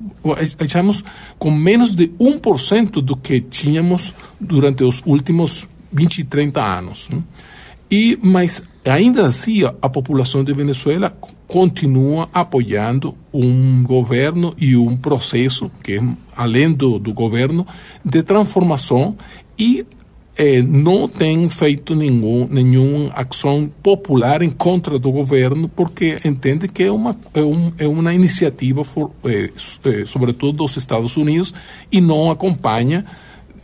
Estamos 0.59 1.03
com 1.37 1.49
menos 1.51 1.95
de 1.95 2.09
1% 2.09 3.01
do 3.01 3.17
que 3.17 3.41
tínhamos 3.41 4.13
durante 4.39 4.83
os 4.83 5.01
últimos 5.05 5.67
20, 5.91 6.23
30 6.25 6.61
anos. 6.61 7.09
E, 7.89 8.19
mas 8.21 8.61
ainda 8.85 9.27
assim, 9.27 9.63
a 9.65 9.89
população 9.89 10.43
de 10.43 10.53
Venezuela 10.53 11.15
continua 11.47 12.29
apoiando 12.31 13.17
um 13.33 13.81
governo 13.81 14.53
e 14.59 14.77
um 14.77 14.95
processo 14.95 15.71
que, 15.83 15.99
além 16.35 16.71
do, 16.71 16.99
do 16.99 17.11
governo, 17.11 17.65
de 18.05 18.21
transformação 18.21 19.17
e 19.57 19.83
eh, 20.41 20.61
não 20.61 21.05
tem 21.05 21.49
feito 21.49 21.93
nenhum, 21.93 22.47
nenhuma 22.49 23.11
ação 23.13 23.69
popular 23.83 24.41
em 24.41 24.49
contra 24.49 24.97
do 24.97 25.11
governo, 25.11 25.67
porque 25.67 26.17
entende 26.23 26.69
que 26.69 26.83
é 26.83 26.91
uma, 26.91 27.13
é, 27.33 27.41
um, 27.41 27.73
é 27.77 27.85
uma 27.85 28.13
iniciativa, 28.13 28.85
for, 28.85 29.11
eh, 29.25 29.51
sobretudo 30.05 30.59
dos 30.59 30.77
Estados 30.77 31.17
Unidos, 31.17 31.53
e 31.91 31.99
não 31.99 32.31
acompanha 32.31 33.05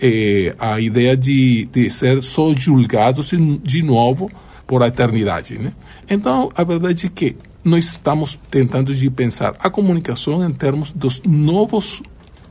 eh, 0.01 0.53
a 0.59 0.77
ideia 0.81 1.15
de, 1.15 1.63
de 1.71 1.89
ser 1.89 2.21
só 2.21 2.53
julgados 2.53 3.31
de 3.63 3.81
novo 3.81 4.29
por 4.67 4.83
a 4.83 4.87
eternidade. 4.87 5.57
Né? 5.57 5.71
Então, 6.09 6.51
a 6.57 6.63
verdade 6.65 7.05
é 7.05 7.09
que 7.09 7.37
nós 7.63 7.85
estamos 7.85 8.37
tentando 8.51 8.93
de 8.93 9.09
pensar 9.09 9.55
a 9.59 9.69
comunicação 9.69 10.45
em 10.45 10.51
termos 10.51 10.91
dos 10.91 11.21
novos, 11.25 12.03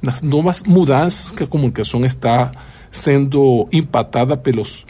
das 0.02 0.22
novas 0.22 0.62
mudanças 0.62 1.30
que 1.30 1.42
a 1.42 1.46
comunicação 1.46 2.00
está 2.06 2.50
sendo 2.96 3.68
impactada 3.72 4.36
pelos 4.36 4.86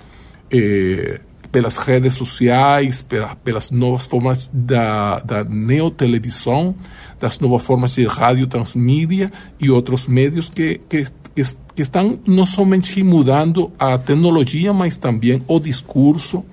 eh, 0.50 1.20
pelas 1.54 1.76
redes 1.76 2.14
sociais, 2.14 3.06
pelas 3.44 3.70
novas 3.70 4.06
formas 4.06 4.50
da, 4.52 5.20
da 5.20 5.44
neotelevisão, 5.44 6.74
das 7.20 7.38
novas 7.38 7.62
formas 7.62 7.94
de 7.94 8.04
rádio 8.06 8.48
transmídia 8.48 9.30
e 9.60 9.70
outros 9.70 10.08
meios 10.08 10.48
que, 10.48 10.80
que, 10.88 11.06
que, 11.32 11.82
estão 11.82 12.18
não 12.26 12.44
somente 12.44 13.00
mudando 13.04 13.70
a 13.78 13.96
tecnologia, 13.96 14.72
mas 14.72 14.96
também 14.96 15.44
o 15.46 15.60
discurso, 15.60 16.44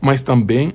mas 0.00 0.22
também 0.22 0.72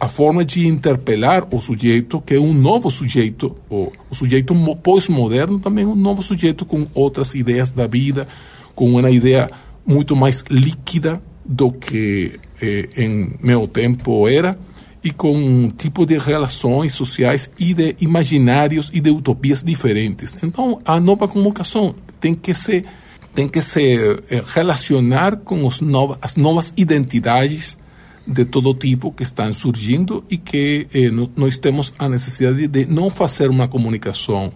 a 0.00 0.08
forma 0.08 0.42
de 0.42 0.66
interpelar 0.66 1.46
o 1.50 1.60
sujeito, 1.60 2.22
que 2.22 2.36
é 2.36 2.40
um 2.40 2.54
novo 2.54 2.90
sujeito, 2.90 3.54
o 3.68 3.92
sujeito 4.12 4.54
pós-moderno 4.82 5.58
também 5.58 5.84
é 5.84 5.86
um 5.86 5.94
novo 5.94 6.22
sujeito 6.22 6.64
com 6.64 6.86
outras 6.94 7.34
ideias 7.34 7.70
da 7.70 7.86
vida, 7.86 8.26
com 8.74 8.90
uma 8.90 9.10
ideia 9.10 9.50
muito 9.86 10.16
mais 10.16 10.42
líquida 10.50 11.22
do 11.44 11.70
que 11.70 12.38
eh, 12.60 12.88
em 12.96 13.36
meu 13.40 13.68
tempo 13.68 14.26
era, 14.28 14.58
e 15.06 15.12
com 15.12 15.36
um 15.36 15.70
tipo 15.70 16.04
de 16.04 16.18
relações 16.18 16.92
sociais 16.94 17.48
e 17.60 17.72
de 17.72 17.94
imaginários 18.00 18.90
e 18.92 19.00
de 19.00 19.10
utopias 19.10 19.62
diferentes. 19.62 20.36
Então, 20.42 20.80
a 20.84 20.98
nova 20.98 21.28
comunicação 21.28 21.94
tem 22.20 22.34
que 22.34 22.52
se 22.52 22.84
tem 23.32 23.46
que 23.46 23.62
se 23.62 24.18
eh, 24.30 24.42
relacionar 24.46 25.36
com 25.36 25.64
os 25.64 25.80
novas, 25.80 26.18
as 26.22 26.36
novas 26.36 26.72
identidades 26.76 27.78
de 28.26 28.44
todo 28.46 28.74
tipo 28.74 29.12
que 29.12 29.22
estão 29.22 29.52
surgindo 29.52 30.24
e 30.28 30.36
que 30.38 30.88
eh, 30.92 31.10
nós 31.36 31.58
temos 31.58 31.92
a 31.98 32.08
necessidade 32.08 32.66
de 32.66 32.86
não 32.86 33.08
fazer 33.08 33.48
uma 33.48 33.68
comunicação 33.68 34.52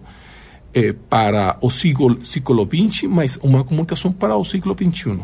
eh, 0.73 0.93
para 1.09 1.57
o 1.61 1.69
século, 1.69 2.25
século 2.25 2.67
XX, 2.67 3.03
mas 3.03 3.37
uma 3.41 3.63
comunicação 3.63 4.11
para 4.11 4.35
o 4.35 4.43
século 4.43 4.75
XXI. 4.75 5.19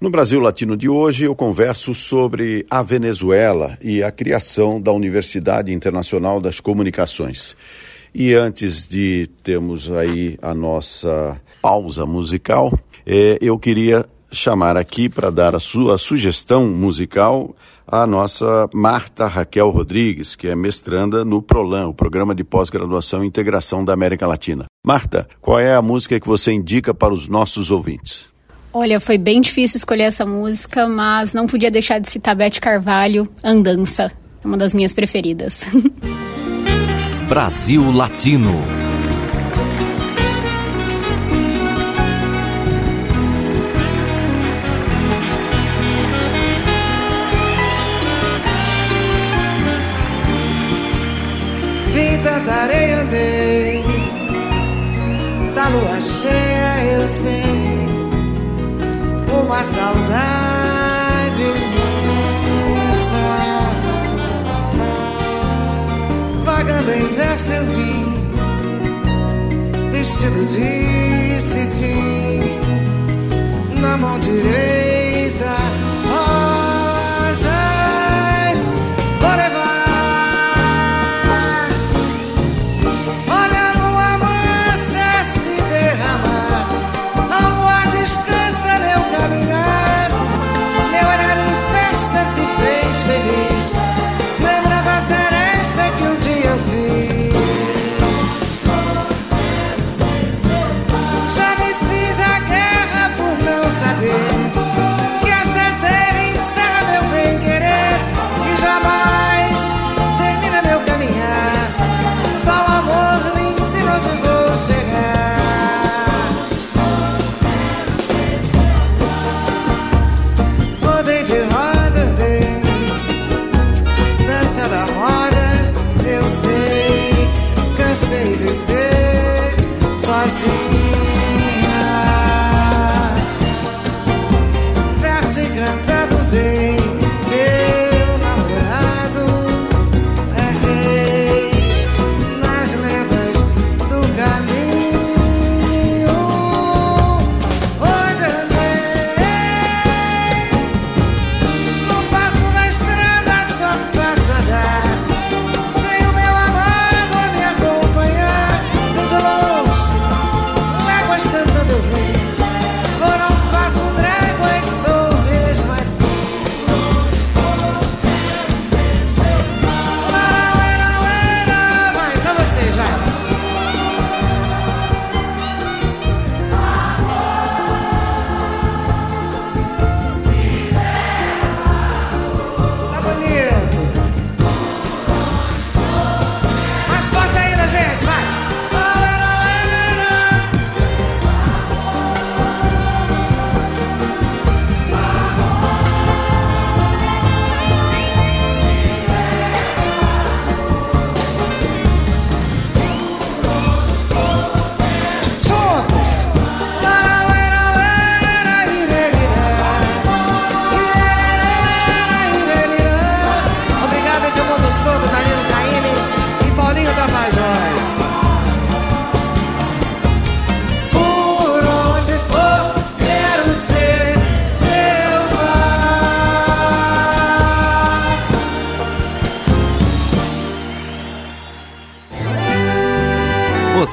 No 0.00 0.10
Brasil 0.10 0.38
Latino 0.40 0.76
de 0.76 0.88
hoje, 0.88 1.24
eu 1.24 1.34
converso 1.34 1.94
sobre 1.94 2.66
a 2.70 2.82
Venezuela 2.82 3.78
e 3.82 4.02
a 4.02 4.12
criação 4.12 4.80
da 4.80 4.92
Universidade 4.92 5.72
Internacional 5.72 6.40
das 6.40 6.60
Comunicações. 6.60 7.56
E 8.14 8.34
antes 8.34 8.86
de 8.86 9.28
termos 9.42 9.90
aí 9.90 10.38
a 10.42 10.54
nossa 10.54 11.40
pausa 11.62 12.04
musical, 12.04 12.78
eh, 13.06 13.38
eu 13.40 13.58
queria 13.58 14.06
chamar 14.30 14.76
aqui 14.76 15.08
para 15.08 15.30
dar 15.30 15.54
a 15.54 15.60
sua 15.60 15.96
sugestão 15.98 16.66
musical 16.68 17.56
a 17.86 18.06
nossa 18.06 18.68
Marta 18.74 19.26
Raquel 19.26 19.70
Rodrigues, 19.70 20.34
que 20.34 20.48
é 20.48 20.56
mestranda 20.56 21.24
no 21.24 21.40
PROLAN, 21.40 21.88
o 21.88 21.94
Programa 21.94 22.34
de 22.34 22.42
Pós-Graduação 22.42 23.22
e 23.22 23.26
Integração 23.26 23.84
da 23.84 23.92
América 23.92 24.26
Latina. 24.26 24.64
Marta, 24.84 25.28
qual 25.40 25.58
é 25.58 25.74
a 25.74 25.82
música 25.82 26.18
que 26.18 26.26
você 26.26 26.52
indica 26.52 26.92
para 26.92 27.14
os 27.14 27.28
nossos 27.28 27.70
ouvintes? 27.70 28.26
Olha, 28.72 29.00
foi 29.00 29.16
bem 29.16 29.40
difícil 29.40 29.78
escolher 29.78 30.02
essa 30.02 30.26
música, 30.26 30.86
mas 30.88 31.32
não 31.32 31.46
podia 31.46 31.70
deixar 31.70 31.98
de 31.98 32.08
citar 32.08 32.36
Beth 32.36 32.60
Carvalho, 32.60 33.28
Andança. 33.42 34.12
É 34.44 34.46
uma 34.46 34.56
das 34.56 34.74
minhas 34.74 34.92
preferidas. 34.92 35.64
Brasil 37.28 37.90
Latino. 37.90 38.85
Lua 55.76 56.00
cheia 56.00 56.84
eu 56.92 57.06
sei 57.06 57.44
uma 59.40 59.62
saudade 59.62 61.42
imensa. 61.42 63.26
Vagando 66.44 66.92
em 66.92 67.08
verso 67.14 67.52
eu 67.52 67.64
vim, 67.66 68.04
vestido 69.92 70.46
de 70.46 71.40
cetim, 71.40 72.40
na 73.80 73.96
mão 73.98 74.18
direita. 74.18 74.85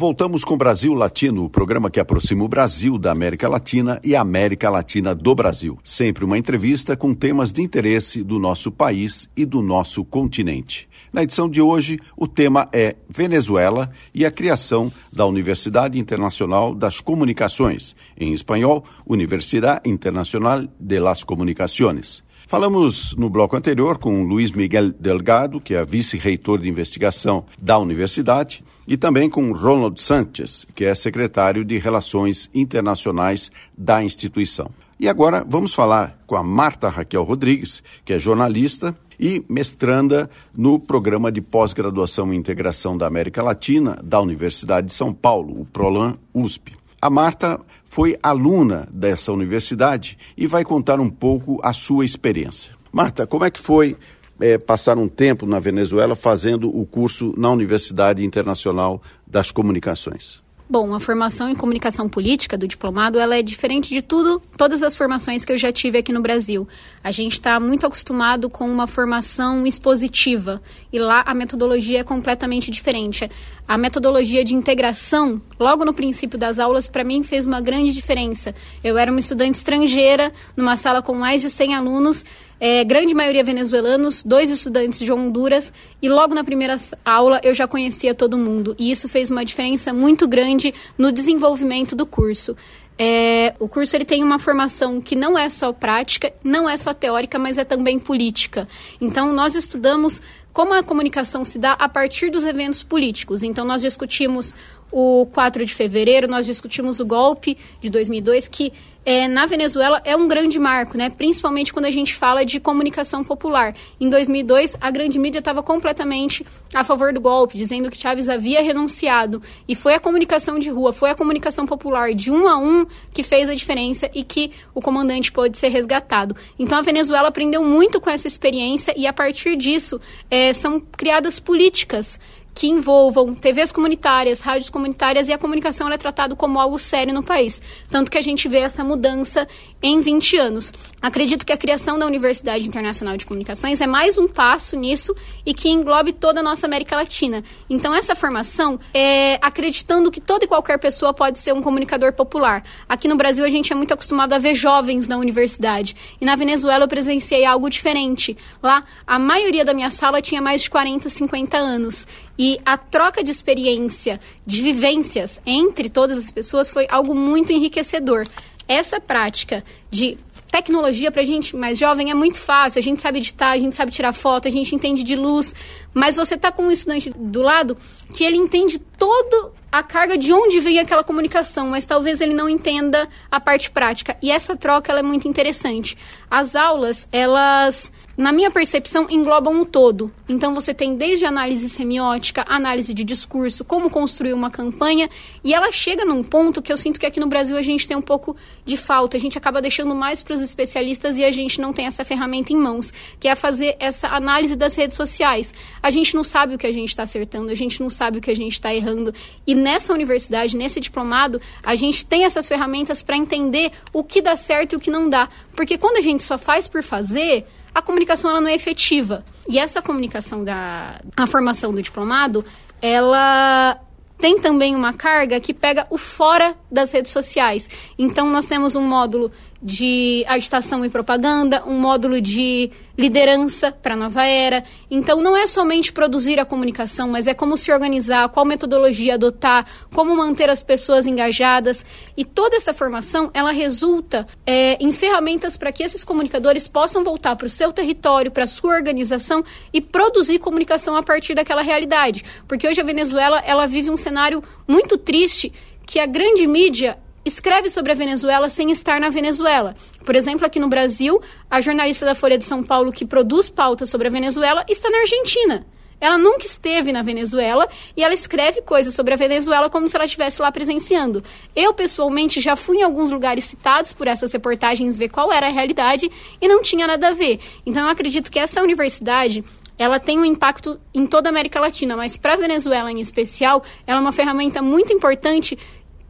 Voltamos 0.00 0.44
com 0.44 0.56
Brasil 0.56 0.94
Latino, 0.94 1.44
o 1.44 1.50
programa 1.50 1.90
que 1.90 1.98
aproxima 1.98 2.44
o 2.44 2.48
Brasil 2.48 2.96
da 2.96 3.10
América 3.10 3.48
Latina 3.48 4.00
e 4.04 4.14
a 4.14 4.20
América 4.20 4.70
Latina 4.70 5.12
do 5.12 5.34
Brasil. 5.34 5.76
Sempre 5.82 6.24
uma 6.24 6.38
entrevista 6.38 6.96
com 6.96 7.12
temas 7.12 7.52
de 7.52 7.62
interesse 7.62 8.22
do 8.22 8.38
nosso 8.38 8.70
país 8.70 9.28
e 9.36 9.44
do 9.44 9.60
nosso 9.60 10.04
continente. 10.04 10.88
Na 11.12 11.24
edição 11.24 11.48
de 11.48 11.60
hoje, 11.60 11.98
o 12.16 12.28
tema 12.28 12.68
é 12.72 12.94
Venezuela 13.08 13.90
e 14.14 14.24
a 14.24 14.30
criação 14.30 14.92
da 15.12 15.26
Universidade 15.26 15.98
Internacional 15.98 16.76
das 16.76 17.00
Comunicações, 17.00 17.96
em 18.16 18.32
espanhol, 18.32 18.84
Universidade 19.04 19.90
Internacional 19.90 20.62
de 20.78 21.00
las 21.00 21.24
Comunicaciones. 21.24 22.22
Falamos 22.48 23.14
no 23.14 23.28
bloco 23.28 23.58
anterior 23.58 23.98
com 23.98 24.22
Luiz 24.22 24.52
Miguel 24.52 24.90
Delgado, 24.98 25.60
que 25.60 25.74
é 25.74 25.84
vice-reitor 25.84 26.58
de 26.58 26.66
investigação 26.66 27.44
da 27.60 27.76
universidade, 27.78 28.64
e 28.86 28.96
também 28.96 29.28
com 29.28 29.52
Ronald 29.52 30.00
Sanchez, 30.00 30.66
que 30.74 30.86
é 30.86 30.94
secretário 30.94 31.62
de 31.62 31.76
Relações 31.76 32.48
Internacionais 32.54 33.52
da 33.76 34.02
instituição. 34.02 34.70
E 34.98 35.10
agora 35.10 35.44
vamos 35.46 35.74
falar 35.74 36.18
com 36.26 36.36
a 36.36 36.42
Marta 36.42 36.88
Raquel 36.88 37.22
Rodrigues, 37.22 37.82
que 38.02 38.14
é 38.14 38.18
jornalista 38.18 38.96
e 39.20 39.44
mestranda 39.46 40.30
no 40.56 40.80
programa 40.80 41.30
de 41.30 41.42
pós-graduação 41.42 42.32
em 42.32 42.38
integração 42.38 42.96
da 42.96 43.06
América 43.06 43.42
Latina 43.42 44.00
da 44.02 44.22
Universidade 44.22 44.86
de 44.86 44.94
São 44.94 45.12
Paulo, 45.12 45.60
o 45.60 45.66
Prolan 45.66 46.16
USP. 46.32 46.77
A 47.00 47.08
Marta 47.08 47.60
foi 47.84 48.18
aluna 48.22 48.88
dessa 48.92 49.32
universidade 49.32 50.18
e 50.36 50.46
vai 50.46 50.64
contar 50.64 50.98
um 50.98 51.08
pouco 51.08 51.60
a 51.62 51.72
sua 51.72 52.04
experiência. 52.04 52.74
Marta, 52.92 53.26
como 53.26 53.44
é 53.44 53.50
que 53.50 53.60
foi 53.60 53.96
é, 54.40 54.58
passar 54.58 54.98
um 54.98 55.08
tempo 55.08 55.46
na 55.46 55.60
Venezuela 55.60 56.16
fazendo 56.16 56.68
o 56.68 56.84
curso 56.84 57.32
na 57.36 57.50
Universidade 57.50 58.24
Internacional 58.24 59.00
das 59.26 59.52
Comunicações? 59.52 60.42
Bom, 60.70 60.92
a 60.92 61.00
formação 61.00 61.48
em 61.48 61.54
comunicação 61.54 62.10
política 62.10 62.58
do 62.58 62.68
diplomado, 62.68 63.18
ela 63.18 63.34
é 63.34 63.42
diferente 63.42 63.88
de 63.88 64.02
tudo, 64.02 64.38
todas 64.54 64.82
as 64.82 64.94
formações 64.94 65.42
que 65.42 65.50
eu 65.50 65.56
já 65.56 65.72
tive 65.72 65.96
aqui 65.96 66.12
no 66.12 66.20
Brasil. 66.20 66.68
A 67.02 67.10
gente 67.10 67.32
está 67.32 67.58
muito 67.58 67.86
acostumado 67.86 68.50
com 68.50 68.68
uma 68.68 68.86
formação 68.86 69.66
expositiva 69.66 70.60
e 70.92 70.98
lá 70.98 71.24
a 71.26 71.32
metodologia 71.32 72.00
é 72.00 72.04
completamente 72.04 72.70
diferente. 72.70 73.30
A 73.66 73.78
metodologia 73.78 74.44
de 74.44 74.54
integração, 74.54 75.40
logo 75.58 75.86
no 75.86 75.94
princípio 75.94 76.38
das 76.38 76.58
aulas, 76.58 76.86
para 76.86 77.02
mim 77.02 77.22
fez 77.22 77.46
uma 77.46 77.62
grande 77.62 77.90
diferença. 77.90 78.54
Eu 78.84 78.98
era 78.98 79.10
uma 79.10 79.20
estudante 79.20 79.54
estrangeira 79.54 80.30
numa 80.54 80.76
sala 80.76 81.00
com 81.00 81.14
mais 81.14 81.40
de 81.40 81.48
100 81.48 81.76
alunos 81.76 82.26
é, 82.60 82.84
grande 82.84 83.14
maioria 83.14 83.44
venezuelanos, 83.44 84.22
dois 84.22 84.50
estudantes 84.50 84.98
de 85.00 85.12
Honduras, 85.12 85.72
e 86.02 86.08
logo 86.08 86.34
na 86.34 86.42
primeira 86.42 86.76
aula 87.04 87.40
eu 87.42 87.54
já 87.54 87.66
conhecia 87.66 88.14
todo 88.14 88.36
mundo. 88.36 88.74
E 88.78 88.90
isso 88.90 89.08
fez 89.08 89.30
uma 89.30 89.44
diferença 89.44 89.92
muito 89.92 90.26
grande 90.26 90.74
no 90.96 91.12
desenvolvimento 91.12 91.94
do 91.94 92.06
curso. 92.06 92.56
É, 93.00 93.54
o 93.60 93.68
curso 93.68 93.94
ele 93.94 94.04
tem 94.04 94.24
uma 94.24 94.40
formação 94.40 95.00
que 95.00 95.14
não 95.14 95.38
é 95.38 95.48
só 95.48 95.72
prática, 95.72 96.32
não 96.42 96.68
é 96.68 96.76
só 96.76 96.92
teórica, 96.92 97.38
mas 97.38 97.56
é 97.56 97.64
também 97.64 97.96
política. 97.96 98.66
Então, 99.00 99.32
nós 99.32 99.54
estudamos 99.54 100.20
como 100.52 100.74
a 100.74 100.82
comunicação 100.82 101.44
se 101.44 101.60
dá 101.60 101.74
a 101.74 101.88
partir 101.88 102.28
dos 102.28 102.44
eventos 102.44 102.82
políticos. 102.82 103.44
Então, 103.44 103.64
nós 103.64 103.82
discutimos 103.82 104.52
o 104.90 105.26
4 105.26 105.64
de 105.64 105.72
fevereiro, 105.72 106.26
nós 106.26 106.46
discutimos 106.46 106.98
o 106.98 107.06
golpe 107.06 107.56
de 107.80 107.88
2002, 107.88 108.48
que 108.48 108.72
é, 109.08 109.26
na 109.26 109.46
Venezuela 109.46 110.02
é 110.04 110.14
um 110.14 110.28
grande 110.28 110.58
marco, 110.58 110.98
né? 110.98 111.08
principalmente 111.08 111.72
quando 111.72 111.86
a 111.86 111.90
gente 111.90 112.14
fala 112.14 112.44
de 112.44 112.60
comunicação 112.60 113.24
popular. 113.24 113.74
Em 113.98 114.10
2002, 114.10 114.76
a 114.78 114.90
grande 114.90 115.18
mídia 115.18 115.38
estava 115.38 115.62
completamente 115.62 116.44
a 116.74 116.84
favor 116.84 117.10
do 117.10 117.18
golpe, 117.18 117.56
dizendo 117.56 117.90
que 117.90 117.96
Chávez 117.96 118.28
havia 118.28 118.62
renunciado. 118.62 119.42
E 119.66 119.74
foi 119.74 119.94
a 119.94 119.98
comunicação 119.98 120.58
de 120.58 120.68
rua, 120.68 120.92
foi 120.92 121.08
a 121.08 121.14
comunicação 121.14 121.64
popular 121.64 122.12
de 122.12 122.30
um 122.30 122.46
a 122.46 122.58
um 122.58 122.84
que 123.10 123.22
fez 123.22 123.48
a 123.48 123.54
diferença 123.54 124.10
e 124.12 124.22
que 124.22 124.52
o 124.74 124.82
comandante 124.82 125.32
pôde 125.32 125.56
ser 125.56 125.68
resgatado. 125.68 126.36
Então 126.58 126.76
a 126.76 126.82
Venezuela 126.82 127.28
aprendeu 127.28 127.64
muito 127.64 128.02
com 128.02 128.10
essa 128.10 128.28
experiência 128.28 128.92
e 128.94 129.06
a 129.06 129.12
partir 129.14 129.56
disso 129.56 129.98
é, 130.30 130.52
são 130.52 130.78
criadas 130.80 131.40
políticas 131.40 132.20
que 132.58 132.66
envolvam 132.66 133.36
TVs 133.36 133.70
comunitárias, 133.70 134.40
rádios 134.40 134.68
comunitárias 134.68 135.28
e 135.28 135.32
a 135.32 135.38
comunicação 135.38 135.88
é 135.92 135.96
tratada 135.96 136.34
como 136.34 136.58
algo 136.58 136.76
sério 136.76 137.14
no 137.14 137.22
país. 137.22 137.62
Tanto 137.88 138.10
que 138.10 138.18
a 138.18 138.20
gente 138.20 138.48
vê 138.48 138.58
essa 138.58 138.82
mudança 138.82 139.46
em 139.80 140.00
20 140.00 140.36
anos. 140.38 140.72
Acredito 141.00 141.46
que 141.46 141.52
a 141.52 141.56
criação 141.56 141.96
da 142.00 142.04
Universidade 142.04 142.66
Internacional 142.66 143.16
de 143.16 143.24
Comunicações 143.24 143.80
é 143.80 143.86
mais 143.86 144.18
um 144.18 144.26
passo 144.26 144.76
nisso 144.76 145.14
e 145.46 145.54
que 145.54 145.68
englobe 145.68 146.12
toda 146.12 146.40
a 146.40 146.42
nossa 146.42 146.66
América 146.66 146.96
Latina. 146.96 147.44
Então, 147.70 147.94
essa 147.94 148.16
formação 148.16 148.80
é 148.92 149.38
acreditando 149.40 150.10
que 150.10 150.20
toda 150.20 150.44
e 150.44 150.48
qualquer 150.48 150.80
pessoa 150.80 151.14
pode 151.14 151.38
ser 151.38 151.54
um 151.54 151.62
comunicador 151.62 152.12
popular. 152.12 152.64
Aqui 152.88 153.06
no 153.06 153.14
Brasil, 153.14 153.44
a 153.44 153.48
gente 153.48 153.72
é 153.72 153.76
muito 153.76 153.94
acostumado 153.94 154.32
a 154.32 154.38
ver 154.38 154.56
jovens 154.56 155.06
na 155.06 155.16
universidade. 155.16 155.94
E 156.20 156.24
na 156.24 156.34
Venezuela, 156.34 156.82
eu 156.82 156.88
presenciei 156.88 157.44
algo 157.44 157.70
diferente. 157.70 158.36
Lá, 158.60 158.82
a 159.06 159.16
maioria 159.16 159.64
da 159.64 159.72
minha 159.72 159.92
sala 159.92 160.20
tinha 160.20 160.42
mais 160.42 160.62
de 160.62 160.70
40, 160.70 161.08
50 161.08 161.56
anos. 161.56 162.04
E 162.38 162.60
a 162.64 162.76
troca 162.76 163.22
de 163.22 163.30
experiência, 163.30 164.20
de 164.46 164.62
vivências 164.62 165.42
entre 165.44 165.90
todas 165.90 166.16
as 166.16 166.30
pessoas 166.30 166.70
foi 166.70 166.86
algo 166.88 167.14
muito 167.14 167.52
enriquecedor. 167.52 168.26
Essa 168.68 169.00
prática 169.00 169.64
de 169.90 170.16
tecnologia 170.50 171.10
para 171.10 171.22
gente 171.22 171.56
mais 171.56 171.78
jovem 171.78 172.10
é 172.10 172.14
muito 172.14 172.38
fácil. 172.38 172.78
A 172.78 172.82
gente 172.82 173.00
sabe 173.00 173.18
editar, 173.18 173.50
a 173.50 173.58
gente 173.58 173.74
sabe 173.74 173.92
tirar 173.92 174.12
foto, 174.12 174.48
a 174.48 174.50
gente 174.50 174.74
entende 174.74 175.02
de 175.02 175.16
luz. 175.16 175.54
Mas 175.92 176.16
você 176.16 176.34
está 176.34 176.52
com 176.52 176.64
um 176.64 176.70
estudante 176.70 177.10
do 177.10 177.42
lado 177.42 177.76
que 178.14 178.24
ele 178.24 178.36
entende 178.36 178.78
todo 178.78 179.52
a 179.70 179.82
carga 179.82 180.16
de 180.16 180.32
onde 180.32 180.60
veio 180.60 180.80
aquela 180.80 181.04
comunicação, 181.04 181.68
mas 181.68 181.86
talvez 181.86 182.20
ele 182.20 182.34
não 182.34 182.48
entenda 182.48 183.08
a 183.30 183.38
parte 183.38 183.70
prática. 183.70 184.16
E 184.22 184.30
essa 184.30 184.56
troca 184.56 184.92
é 184.92 185.02
muito 185.02 185.28
interessante. 185.28 185.96
As 186.30 186.56
aulas, 186.56 187.06
elas 187.12 187.92
na 188.18 188.32
minha 188.32 188.50
percepção, 188.50 189.06
englobam 189.08 189.60
o 189.60 189.64
todo. 189.64 190.12
Então, 190.28 190.52
você 190.52 190.74
tem 190.74 190.96
desde 190.96 191.24
análise 191.24 191.68
semiótica, 191.68 192.44
análise 192.48 192.92
de 192.92 193.04
discurso, 193.04 193.64
como 193.64 193.88
construir 193.88 194.32
uma 194.32 194.50
campanha, 194.50 195.08
e 195.44 195.54
ela 195.54 195.70
chega 195.70 196.04
num 196.04 196.24
ponto 196.24 196.60
que 196.60 196.72
eu 196.72 196.76
sinto 196.76 196.98
que 196.98 197.06
aqui 197.06 197.20
no 197.20 197.28
Brasil 197.28 197.56
a 197.56 197.62
gente 197.62 197.86
tem 197.86 197.96
um 197.96 198.02
pouco 198.02 198.36
de 198.64 198.76
falta. 198.76 199.16
A 199.16 199.20
gente 199.20 199.38
acaba 199.38 199.62
deixando 199.62 199.94
mais 199.94 200.20
para 200.20 200.34
os 200.34 200.42
especialistas 200.42 201.16
e 201.16 201.24
a 201.24 201.30
gente 201.30 201.60
não 201.60 201.72
tem 201.72 201.86
essa 201.86 202.04
ferramenta 202.04 202.52
em 202.52 202.56
mãos, 202.56 202.92
que 203.20 203.28
é 203.28 203.36
fazer 203.36 203.76
essa 203.78 204.08
análise 204.08 204.56
das 204.56 204.74
redes 204.74 204.96
sociais. 204.96 205.54
A 205.80 205.88
gente 205.88 206.16
não 206.16 206.24
sabe 206.24 206.56
o 206.56 206.58
que 206.58 206.66
a 206.66 206.72
gente 206.72 206.88
está 206.88 207.04
acertando, 207.04 207.52
a 207.52 207.54
gente 207.54 207.80
não 207.80 207.88
sabe 207.88 208.18
o 208.18 208.20
que 208.20 208.32
a 208.32 208.36
gente 208.36 208.54
está 208.54 208.74
errando. 208.74 209.14
E 209.46 209.54
nessa 209.58 209.92
universidade, 209.92 210.56
nesse 210.56 210.80
diplomado, 210.80 211.40
a 211.64 211.74
gente 211.74 212.06
tem 212.06 212.24
essas 212.24 212.48
ferramentas 212.48 213.02
para 213.02 213.16
entender 213.16 213.72
o 213.92 214.02
que 214.02 214.22
dá 214.22 214.36
certo 214.36 214.72
e 214.72 214.76
o 214.76 214.80
que 214.80 214.90
não 214.90 215.08
dá. 215.08 215.28
Porque 215.54 215.76
quando 215.76 215.96
a 215.96 216.00
gente 216.00 216.22
só 216.22 216.38
faz 216.38 216.68
por 216.68 216.82
fazer, 216.82 217.46
a 217.74 217.82
comunicação 217.82 218.30
ela 218.30 218.40
não 218.40 218.48
é 218.48 218.54
efetiva. 218.54 219.24
E 219.48 219.58
essa 219.58 219.82
comunicação 219.82 220.44
da 220.44 221.00
a 221.16 221.26
formação 221.26 221.72
do 221.72 221.82
diplomado, 221.82 222.44
ela 222.80 223.80
tem 224.18 224.40
também 224.40 224.74
uma 224.74 224.92
carga 224.92 225.38
que 225.38 225.54
pega 225.54 225.86
o 225.90 225.96
fora 225.96 226.56
das 226.70 226.92
redes 226.92 227.12
sociais. 227.12 227.70
Então, 227.98 228.28
nós 228.30 228.46
temos 228.46 228.74
um 228.74 228.82
módulo 228.82 229.30
de 229.60 230.24
agitação 230.28 230.84
e 230.84 230.88
propaganda, 230.88 231.64
um 231.66 231.80
módulo 231.80 232.20
de 232.20 232.70
liderança 232.96 233.72
para 233.72 233.94
a 233.94 233.96
nova 233.96 234.24
era. 234.24 234.62
Então, 234.90 235.20
não 235.20 235.36
é 235.36 235.46
somente 235.46 235.92
produzir 235.92 236.38
a 236.38 236.44
comunicação, 236.44 237.08
mas 237.08 237.26
é 237.26 237.34
como 237.34 237.56
se 237.56 237.72
organizar, 237.72 238.28
qual 238.28 238.46
metodologia 238.46 239.14
adotar, 239.14 239.66
como 239.92 240.16
manter 240.16 240.48
as 240.48 240.62
pessoas 240.62 241.06
engajadas. 241.06 241.84
E 242.16 242.24
toda 242.24 242.56
essa 242.56 242.72
formação, 242.72 243.30
ela 243.34 243.50
resulta 243.50 244.26
é, 244.46 244.76
em 244.80 244.92
ferramentas 244.92 245.56
para 245.56 245.72
que 245.72 245.82
esses 245.82 246.04
comunicadores 246.04 246.68
possam 246.68 247.02
voltar 247.02 247.34
para 247.34 247.46
o 247.46 247.50
seu 247.50 247.72
território, 247.72 248.30
para 248.30 248.44
a 248.44 248.48
sua 248.48 248.74
organização 248.74 249.44
e 249.72 249.80
produzir 249.80 250.38
comunicação 250.38 250.96
a 250.96 251.02
partir 251.02 251.34
daquela 251.34 251.62
realidade. 251.62 252.24
Porque 252.46 252.66
hoje 252.66 252.80
a 252.80 252.84
Venezuela, 252.84 253.40
ela 253.44 253.66
vive 253.66 253.90
um 253.90 253.96
cenário 253.96 254.42
muito 254.68 254.96
triste 254.96 255.52
que 255.86 255.98
a 255.98 256.06
grande 256.06 256.46
mídia 256.46 256.98
escreve 257.28 257.70
sobre 257.70 257.92
a 257.92 257.94
Venezuela 257.94 258.48
sem 258.48 258.70
estar 258.72 259.00
na 259.00 259.10
Venezuela. 259.10 259.74
Por 260.04 260.16
exemplo, 260.16 260.44
aqui 260.44 260.58
no 260.58 260.68
Brasil, 260.68 261.20
a 261.48 261.60
jornalista 261.60 262.04
da 262.04 262.14
Folha 262.14 262.36
de 262.36 262.44
São 262.44 262.62
Paulo 262.62 262.90
que 262.90 263.06
produz 263.06 263.48
pautas 263.48 263.88
sobre 263.88 264.08
a 264.08 264.10
Venezuela 264.10 264.64
está 264.68 264.90
na 264.90 264.98
Argentina. 264.98 265.66
Ela 266.00 266.16
nunca 266.16 266.46
esteve 266.46 266.92
na 266.92 267.02
Venezuela 267.02 267.68
e 267.96 268.04
ela 268.04 268.14
escreve 268.14 268.62
coisas 268.62 268.94
sobre 268.94 269.14
a 269.14 269.16
Venezuela 269.16 269.68
como 269.68 269.88
se 269.88 269.96
ela 269.96 270.04
estivesse 270.04 270.40
lá 270.40 270.50
presenciando. 270.50 271.22
Eu, 271.54 271.74
pessoalmente, 271.74 272.40
já 272.40 272.54
fui 272.54 272.78
em 272.78 272.82
alguns 272.82 273.10
lugares 273.10 273.44
citados 273.44 273.92
por 273.92 274.06
essas 274.06 274.32
reportagens 274.32 274.96
ver 274.96 275.08
qual 275.08 275.32
era 275.32 275.48
a 275.48 275.50
realidade 275.50 276.10
e 276.40 276.48
não 276.48 276.62
tinha 276.62 276.86
nada 276.86 277.08
a 277.08 277.12
ver. 277.12 277.40
Então, 277.66 277.82
eu 277.82 277.90
acredito 277.90 278.30
que 278.30 278.38
essa 278.38 278.62
universidade 278.62 279.44
ela 279.78 280.00
tem 280.00 280.18
um 280.18 280.24
impacto 280.24 280.80
em 280.92 281.06
toda 281.06 281.28
a 281.28 281.30
América 281.30 281.60
Latina, 281.60 281.96
mas 281.96 282.16
para 282.16 282.34
a 282.34 282.36
Venezuela 282.36 282.90
em 282.90 283.00
especial, 283.00 283.62
ela 283.86 284.00
é 284.00 284.02
uma 284.02 284.12
ferramenta 284.12 284.60
muito 284.60 284.92
importante 284.92 285.56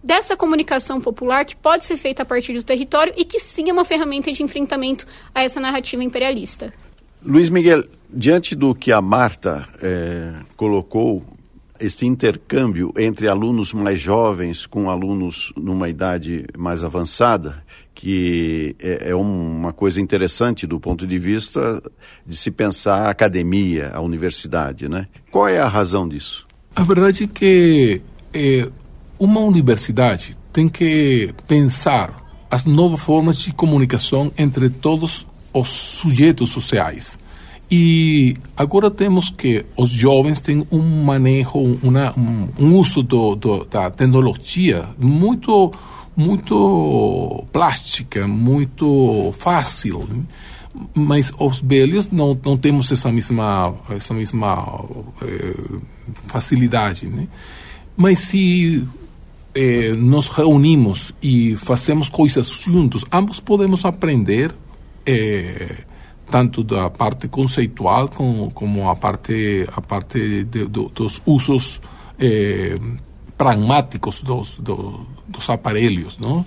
dessa 0.03 0.37
comunicação 0.37 1.01
popular 1.01 1.45
que 1.45 1.57
pode 1.57 1.85
ser 1.85 1.97
feita 1.97 2.23
a 2.23 2.27
partir 2.27 2.53
do 2.53 2.63
território 2.63 3.13
e 3.17 3.25
que 3.25 3.41
sim 3.41 3.69
é 3.69 3.73
uma 3.73 3.85
ferramenta 3.85 4.33
de 4.33 4.43
enfrentamento 4.43 5.07
a 5.35 5.43
essa 5.43 5.61
narrativa 5.61 6.03
imperialista. 6.03 6.73
Luiz 7.25 7.51
Miguel, 7.51 7.85
diante 8.09 8.55
do 8.55 8.75
que 8.75 8.93
a 8.93 9.01
Marta 9.01 9.69
eh, 9.83 10.33
colocou, 10.57 11.23
este 11.81 12.07
intercâmbio 12.07 12.93
entre 12.97 13.29
alunos 13.29 13.73
mais 13.73 14.01
jovens 14.01 14.67
com 14.67 14.91
alunos 14.91 15.53
numa 15.57 15.89
idade 15.89 16.45
mais 16.57 16.83
avançada, 16.83 17.63
que 17.95 18.77
é, 18.79 19.11
é, 19.11 19.15
uma 19.15 19.73
coisa 19.73 20.01
interessante 20.01 20.67
do 20.67 20.79
ponto 20.79 21.07
de 21.07 21.19
vista 21.19 21.83
de 22.25 22.37
se 22.37 22.51
pensar 22.51 23.07
a 23.07 23.11
academia, 23.11 23.91
a 23.93 24.01
universidade, 24.01 24.89
né? 24.89 25.07
Qual 25.31 25.49
é 25.49 25.59
a 25.59 25.67
razão 25.67 26.09
disso? 26.09 26.47
A 26.77 26.83
verdade 26.83 27.25
é 27.25 27.27
que 27.27 28.01
é, 28.33 28.69
uma 29.19 29.41
universidade 29.41 30.37
tem 30.53 30.69
que 30.69 31.35
pensar 31.47 32.25
as 32.51 32.65
novas 32.65 33.01
formas 33.01 33.39
de 33.39 33.53
comunicação 33.53 34.33
entre 34.39 34.71
todos 34.71 35.27
os 35.53 35.69
sujeitos 35.69 36.51
sociais. 36.51 37.19
E 37.71 38.37
agora 38.57 38.91
temos 38.91 39.29
que 39.29 39.65
os 39.77 39.91
jovens 39.91 40.41
têm 40.41 40.67
um 40.71 41.05
manejo, 41.05 41.59
uma, 41.83 42.15
um, 42.19 42.75
uso 42.75 43.03
do, 43.03 43.35
do, 43.35 43.65
da 43.67 43.91
tecnologia 43.91 44.89
muito, 44.99 45.71
muito 46.17 47.45
plástica, 47.53 48.27
muito 48.27 49.35
fácil. 49.37 50.09
Mas 50.95 51.31
os 51.39 51.61
velhos 51.61 52.11
não, 52.11 52.39
não 52.43 52.57
temos 52.57 52.91
essa 52.91 53.13
mesma, 53.13 53.75
essa 53.91 54.15
mesma 54.15 54.85
eh, 55.21 55.57
facilidade. 56.27 57.07
Né? 57.07 57.27
Mas 57.97 58.21
se 58.21 58.87
eh, 59.61 59.97
nos 59.97 60.29
reunimos 60.29 61.13
e 61.21 61.57
fazemos 61.57 62.09
coisas 62.09 62.47
juntos, 62.49 63.05
ambos 63.11 63.41
podemos 63.41 63.85
aprender 63.85 64.55
eh, 65.05 65.79
tanto 66.31 66.63
da 66.63 66.89
parte 66.89 67.27
conceitual 67.27 68.09
como, 68.09 68.53
como 68.53 68.89
a 68.89 68.95
parte 68.95 69.67
a 69.73 69.81
parte 69.81 70.45
de, 70.45 70.45
de, 70.45 70.65
dos 70.67 71.21
usos 71.27 71.83
eh, 72.21 72.79
pragmáticos 73.37 74.23
dos, 74.23 74.59
do, 74.59 75.05
dos 75.27 75.51
aparelhos, 75.51 76.21
não? 76.21 76.47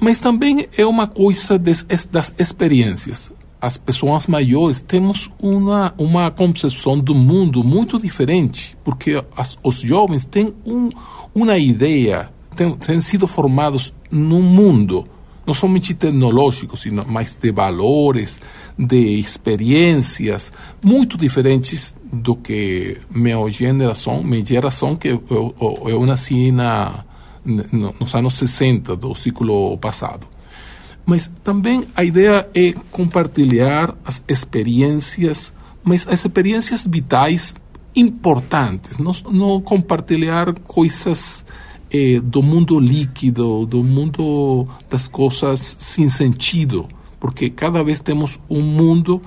Mas 0.00 0.18
também 0.18 0.66
é 0.74 0.86
uma 0.86 1.06
coisa 1.06 1.58
des, 1.58 1.84
das 2.10 2.32
experiências. 2.38 3.30
As 3.62 3.76
pessoas 3.76 4.26
maiores 4.26 4.80
temos 4.80 5.30
uma, 5.40 5.94
uma 5.96 6.32
concepção 6.32 6.98
do 6.98 7.14
mundo 7.14 7.62
muito 7.62 7.96
diferente, 7.96 8.76
porque 8.82 9.24
as, 9.36 9.56
os 9.62 9.76
jovens 9.76 10.24
têm 10.24 10.52
um, 10.66 10.88
uma 11.32 11.56
ideia, 11.56 12.28
têm, 12.56 12.72
têm 12.72 13.00
sido 13.00 13.28
formados 13.28 13.94
num 14.10 14.42
mundo 14.42 15.06
não 15.46 15.54
somente 15.54 15.94
tecnológicos, 15.94 16.80
sino 16.80 17.04
mais 17.06 17.34
de 17.34 17.52
valores, 17.52 18.40
de 18.78 19.18
experiências 19.18 20.52
muito 20.82 21.16
diferentes 21.16 21.96
do 22.12 22.36
que 22.36 22.98
minha 23.10 23.48
geração, 23.48 24.22
minha 24.22 24.44
geração 24.44 24.96
que 24.96 25.08
eu, 25.08 25.22
eu, 25.28 25.88
eu 25.88 26.06
nasci 26.06 26.52
na, 26.52 27.04
nos 27.44 28.14
anos 28.14 28.34
60 28.34 28.96
do 28.96 29.14
século 29.14 29.76
passado. 29.78 30.31
Mas 31.04 31.30
também 31.42 31.84
a 31.96 32.04
ideia 32.04 32.48
é 32.54 32.72
compartilhar 32.90 33.94
as 34.04 34.22
experiências, 34.28 35.52
mas 35.82 36.06
as 36.06 36.24
experiências 36.24 36.86
vitais 36.86 37.54
importantes, 37.94 38.98
não, 38.98 39.12
não 39.30 39.60
compartilhar 39.60 40.54
coisas 40.60 41.44
eh, 41.92 42.20
do 42.20 42.42
mundo 42.42 42.78
líquido, 42.78 43.66
do 43.66 43.82
mundo 43.84 44.66
das 44.88 45.08
coisas 45.08 45.76
sem 45.78 46.08
sentido, 46.08 46.88
porque 47.20 47.50
cada 47.50 47.82
vez 47.82 48.00
temos 48.00 48.40
um 48.48 48.62
mundo 48.62 49.20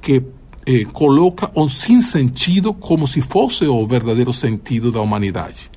que 0.00 0.22
eh, 0.64 0.84
coloca 0.92 1.50
o 1.54 1.68
sem 1.68 2.00
sentido 2.00 2.72
como 2.72 3.08
se 3.08 3.20
fosse 3.20 3.66
o 3.66 3.84
verdadeiro 3.86 4.32
sentido 4.32 4.92
da 4.92 5.00
humanidade. 5.00 5.70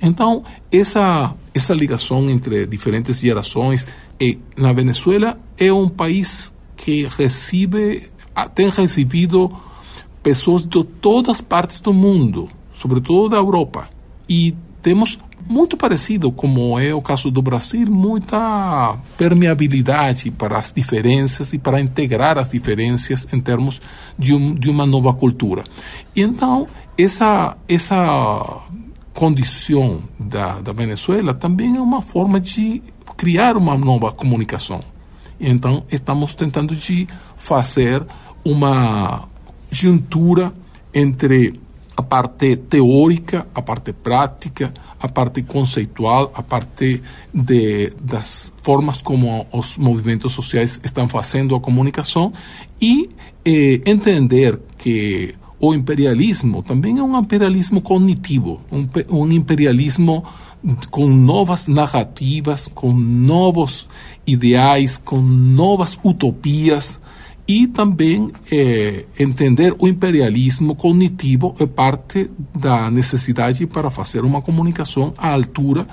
Então, 0.00 0.42
essa, 0.72 1.34
essa 1.54 1.74
ligação 1.74 2.28
entre 2.30 2.66
diferentes 2.66 3.20
gerações, 3.20 3.86
eh, 4.20 4.36
na 4.56 4.72
Venezuela 4.72 5.38
é 5.58 5.72
um 5.72 5.88
país 5.88 6.52
que 6.76 7.06
recebe, 7.06 8.08
tem 8.54 8.70
recebido 8.70 9.50
pessoas 10.22 10.66
de 10.66 10.82
todas 10.84 11.32
as 11.32 11.40
partes 11.40 11.80
do 11.80 11.92
mundo, 11.92 12.48
sobretudo 12.72 13.30
da 13.30 13.36
Europa, 13.36 13.88
e 14.28 14.54
temos 14.80 15.18
muito 15.46 15.76
parecido, 15.76 16.30
como 16.30 16.78
é 16.78 16.94
o 16.94 17.02
caso 17.02 17.30
do 17.30 17.42
Brasil, 17.42 17.86
muita 17.90 18.96
permeabilidade 19.18 20.30
para 20.30 20.58
as 20.58 20.72
diferenças 20.72 21.52
e 21.52 21.58
para 21.58 21.80
integrar 21.80 22.38
as 22.38 22.50
diferenças 22.50 23.26
em 23.32 23.40
termos 23.40 23.80
de, 24.18 24.32
um, 24.32 24.54
de 24.54 24.70
uma 24.70 24.86
nova 24.86 25.12
cultura. 25.12 25.64
E 26.14 26.22
então, 26.22 26.66
essa, 26.96 27.56
essa 27.68 28.62
condição 29.14 30.02
da, 30.18 30.60
da 30.60 30.72
Venezuela 30.72 31.34
também 31.34 31.76
é 31.76 31.80
uma 31.80 32.02
forma 32.02 32.40
de 32.40 32.82
criar 33.16 33.56
uma 33.56 33.76
nova 33.76 34.12
comunicação. 34.12 34.82
Então, 35.38 35.84
estamos 35.90 36.34
tentando 36.34 36.74
de 36.76 37.08
fazer 37.36 38.04
uma 38.44 39.28
juntura 39.70 40.52
entre 40.92 41.58
a 41.96 42.02
parte 42.02 42.56
teórica, 42.56 43.46
a 43.54 43.62
parte 43.62 43.92
prática, 43.92 44.72
a 44.98 45.08
parte 45.08 45.42
conceitual, 45.42 46.30
a 46.34 46.42
parte 46.42 47.02
de, 47.32 47.90
das 48.02 48.52
formas 48.62 49.00
como 49.00 49.46
os 49.52 49.78
movimentos 49.78 50.32
sociais 50.32 50.78
estão 50.84 51.08
fazendo 51.08 51.54
a 51.54 51.60
comunicação 51.60 52.32
e 52.80 53.08
eh, 53.44 53.80
entender 53.86 54.60
que 54.76 55.34
o 55.60 55.74
imperialismo 55.74 56.62
também 56.62 56.98
é 56.98 57.02
um 57.02 57.18
imperialismo 57.18 57.80
cognitivo, 57.82 58.60
um, 58.72 58.88
um 59.10 59.30
imperialismo 59.30 60.24
com 60.90 61.06
novas 61.08 61.66
narrativas, 61.68 62.68
com 62.68 62.92
novos 62.92 63.88
ideais, 64.26 64.98
com 64.98 65.20
novas 65.20 65.98
utopias 66.02 66.98
e 67.46 67.66
também 67.66 68.30
é, 68.50 69.04
entender 69.18 69.74
o 69.78 69.88
imperialismo 69.88 70.74
cognitivo 70.74 71.54
é 71.58 71.66
parte 71.66 72.30
da 72.54 72.90
necessidade 72.90 73.66
para 73.66 73.90
fazer 73.90 74.24
uma 74.24 74.40
comunicação 74.40 75.12
à 75.18 75.32
altura 75.32 75.86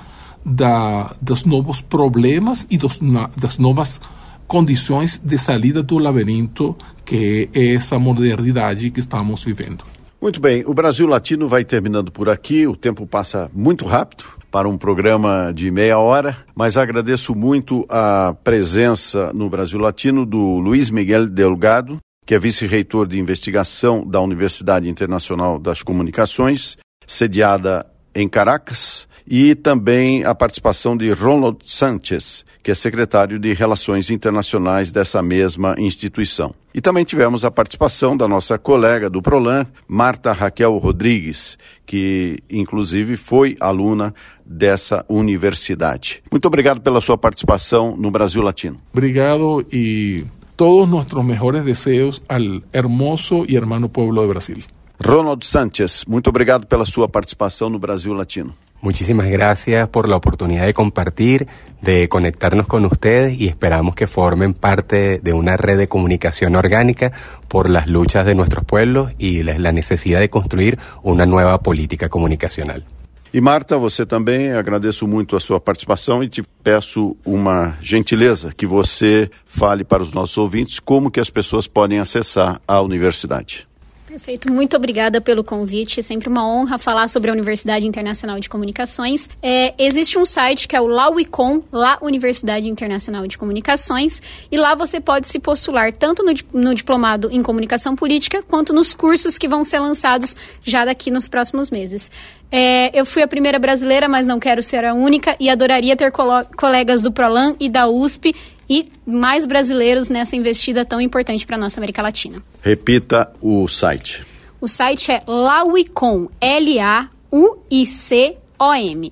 da, 0.45 1.15
dos 1.21 1.43
novos 1.45 1.81
problemas 1.81 2.65
e 2.69 2.77
dos, 2.77 3.01
na, 3.01 3.29
das 3.35 3.57
novas 3.57 3.99
condições 4.47 5.17
de 5.17 5.37
saída 5.37 5.83
do 5.83 5.97
labirinto 5.97 6.75
que 7.05 7.49
é 7.53 7.73
essa 7.75 7.97
modernidade 7.97 8.89
que 8.89 8.99
estamos 8.99 9.43
vivendo. 9.43 9.83
Muito 10.19 10.41
bem, 10.41 10.63
o 10.65 10.73
Brasil 10.73 11.07
Latino 11.07 11.47
vai 11.47 11.63
terminando 11.63 12.11
por 12.11 12.27
aqui, 12.27 12.65
o 12.65 12.75
tempo 12.75 13.05
passa 13.05 13.51
muito 13.53 13.85
rápido 13.85 14.25
para 14.49 14.67
um 14.67 14.77
programa 14.77 15.51
de 15.53 15.69
meia 15.69 15.99
hora, 15.99 16.35
mas 16.55 16.75
agradeço 16.75 17.35
muito 17.35 17.85
a 17.87 18.35
presença 18.43 19.31
no 19.33 19.49
Brasil 19.49 19.79
Latino 19.79 20.25
do 20.25 20.59
Luiz 20.59 20.89
Miguel 20.89 21.27
Delgado, 21.27 21.97
que 22.25 22.33
é 22.33 22.39
vice-reitor 22.39 23.07
de 23.07 23.19
investigação 23.19 24.05
da 24.05 24.19
Universidade 24.19 24.89
Internacional 24.89 25.59
das 25.59 25.83
Comunicações, 25.83 26.77
sediada 27.05 27.85
em 28.13 28.27
Caracas, 28.27 29.06
e 29.27 29.53
também 29.55 30.23
a 30.23 30.33
participação 30.33 30.95
de 30.95 31.11
Ronald 31.11 31.57
Sanchez, 31.65 32.45
que 32.63 32.71
é 32.71 32.75
secretário 32.75 33.37
de 33.37 33.53
Relações 33.53 34.09
Internacionais 34.09 34.91
dessa 34.91 35.21
mesma 35.21 35.75
instituição. 35.77 36.53
E 36.73 36.79
também 36.79 37.03
tivemos 37.03 37.43
a 37.43 37.51
participação 37.51 38.15
da 38.15 38.27
nossa 38.27 38.57
colega 38.57 39.09
do 39.09 39.21
Prolan, 39.21 39.65
Marta 39.87 40.31
Raquel 40.31 40.77
Rodrigues, 40.77 41.57
que 41.85 42.37
inclusive 42.49 43.17
foi 43.17 43.57
aluna 43.59 44.13
dessa 44.45 45.03
universidade. 45.09 46.21
Muito 46.31 46.45
obrigado 46.45 46.79
pela 46.79 47.01
sua 47.01 47.17
participação 47.17 47.97
no 47.97 48.09
Brasil 48.11 48.41
Latino. 48.41 48.79
Obrigado 48.93 49.65
e 49.71 50.25
todos 50.55 50.87
nossos 50.89 51.25
melhores 51.25 51.63
desejos 51.65 52.21
ao 52.29 52.61
hermoso 52.71 53.43
e 53.49 53.55
hermano 53.55 53.89
pueblo 53.89 54.21
de 54.21 54.27
Brasil. 54.27 54.57
Ronald 55.03 55.45
Sanchez, 55.45 56.05
muito 56.07 56.27
obrigado 56.29 56.65
pela 56.65 56.85
sua 56.85 57.07
participação 57.07 57.69
no 57.69 57.77
Brasil 57.77 58.13
Latino. 58.13 58.53
Muchísimas 58.81 59.27
gracias 59.29 59.89
por 59.89 60.07
la 60.07 60.15
oportunidad 60.15 60.65
de 60.65 60.73
compartir, 60.73 61.47
de 61.81 62.07
conectarnos 62.09 62.67
con 62.67 62.85
ustedes 62.85 63.39
y 63.39 63.47
esperamos 63.47 63.95
que 63.95 64.07
formen 64.07 64.53
parte 64.53 65.19
de 65.19 65.33
una 65.33 65.57
red 65.57 65.77
de 65.77 65.87
comunicación 65.87 66.55
orgánica 66.55 67.11
por 67.47 67.69
las 67.69 67.87
luchas 67.87 68.25
de 68.25 68.35
nuestros 68.35 68.65
pueblos 68.65 69.13
y 69.17 69.41
la 69.43 69.71
necesidad 69.71 70.19
de 70.19 70.29
construir 70.29 70.77
una 71.01 71.25
nueva 71.25 71.59
política 71.61 72.07
comunicacional. 72.07 72.85
E 73.33 73.41
Marta, 73.41 73.77
você 73.77 74.05
também 74.05 74.53
agradeço 74.53 75.05
muito 75.05 75.35
a 75.35 75.39
sua 75.39 75.59
participação 75.59 76.23
e 76.23 76.29
te 76.29 76.41
peço 76.63 77.15
uma 77.25 77.77
gentileza 77.81 78.53
que 78.55 78.65
você 78.65 79.29
fale 79.45 79.83
para 79.83 80.01
os 80.01 80.13
nossos 80.13 80.37
ouvintes 80.37 80.79
como 80.79 81.11
que 81.11 81.19
as 81.19 81.29
pessoas 81.29 81.67
podem 81.67 81.99
acessar 81.99 82.61
a 82.65 82.79
universidade. 82.81 83.67
Perfeito, 84.07 84.49
muito 84.49 84.77
obrigada 84.77 85.19
pelo 85.19 85.43
convite. 85.43 85.99
É 85.99 86.01
sempre 86.01 86.29
uma 86.29 86.47
honra 86.47 86.77
falar 86.77 87.09
sobre 87.09 87.29
a 87.29 87.33
Universidade 87.33 87.85
Internacional 87.85 88.39
de 88.39 88.47
Comunicações. 88.47 89.29
É, 89.43 89.73
existe 89.77 90.17
um 90.17 90.25
site 90.25 90.65
que 90.65 90.77
é 90.77 90.79
o 90.79 90.87
LAUICOM, 90.87 91.61
lá 91.73 91.97
Universidade 92.01 92.69
Internacional 92.69 93.27
de 93.27 93.37
Comunicações, 93.37 94.21
e 94.49 94.57
lá 94.57 94.75
você 94.75 95.01
pode 95.01 95.27
se 95.27 95.39
postular 95.39 95.91
tanto 95.91 96.23
no, 96.23 96.33
no 96.53 96.73
diplomado 96.73 97.29
em 97.29 97.43
comunicação 97.43 97.97
política 97.97 98.41
quanto 98.41 98.71
nos 98.71 98.93
cursos 98.93 99.37
que 99.37 99.45
vão 99.45 99.65
ser 99.65 99.79
lançados 99.79 100.37
já 100.63 100.85
daqui 100.85 101.11
nos 101.11 101.27
próximos 101.27 101.69
meses. 101.69 102.09
É, 102.49 102.97
eu 102.97 103.05
fui 103.05 103.21
a 103.21 103.27
primeira 103.27 103.59
brasileira, 103.59 104.07
mas 104.07 104.25
não 104.25 104.39
quero 104.39 104.63
ser 104.63 104.85
a 104.85 104.93
única 104.93 105.35
e 105.37 105.49
adoraria 105.49 105.97
ter 105.97 106.13
colegas 106.55 107.01
do 107.01 107.11
Prolan 107.11 107.57
e 107.59 107.67
da 107.67 107.89
USP 107.89 108.33
e 108.69 108.91
mais 109.05 109.45
brasileiros 109.45 110.09
nessa 110.09 110.35
investida 110.35 110.83
tão 110.83 110.99
importante 110.99 111.45
para 111.45 111.55
a 111.55 111.59
nossa 111.59 111.79
América 111.79 112.01
Latina. 112.01 112.43
Repita 112.61 113.31
o 113.41 113.65
site. 113.67 114.25
O 114.59 114.67
site 114.67 115.11
é 115.11 115.21
lauicom, 115.27 116.27
L-A-U-I-C-O-M, 116.41 117.11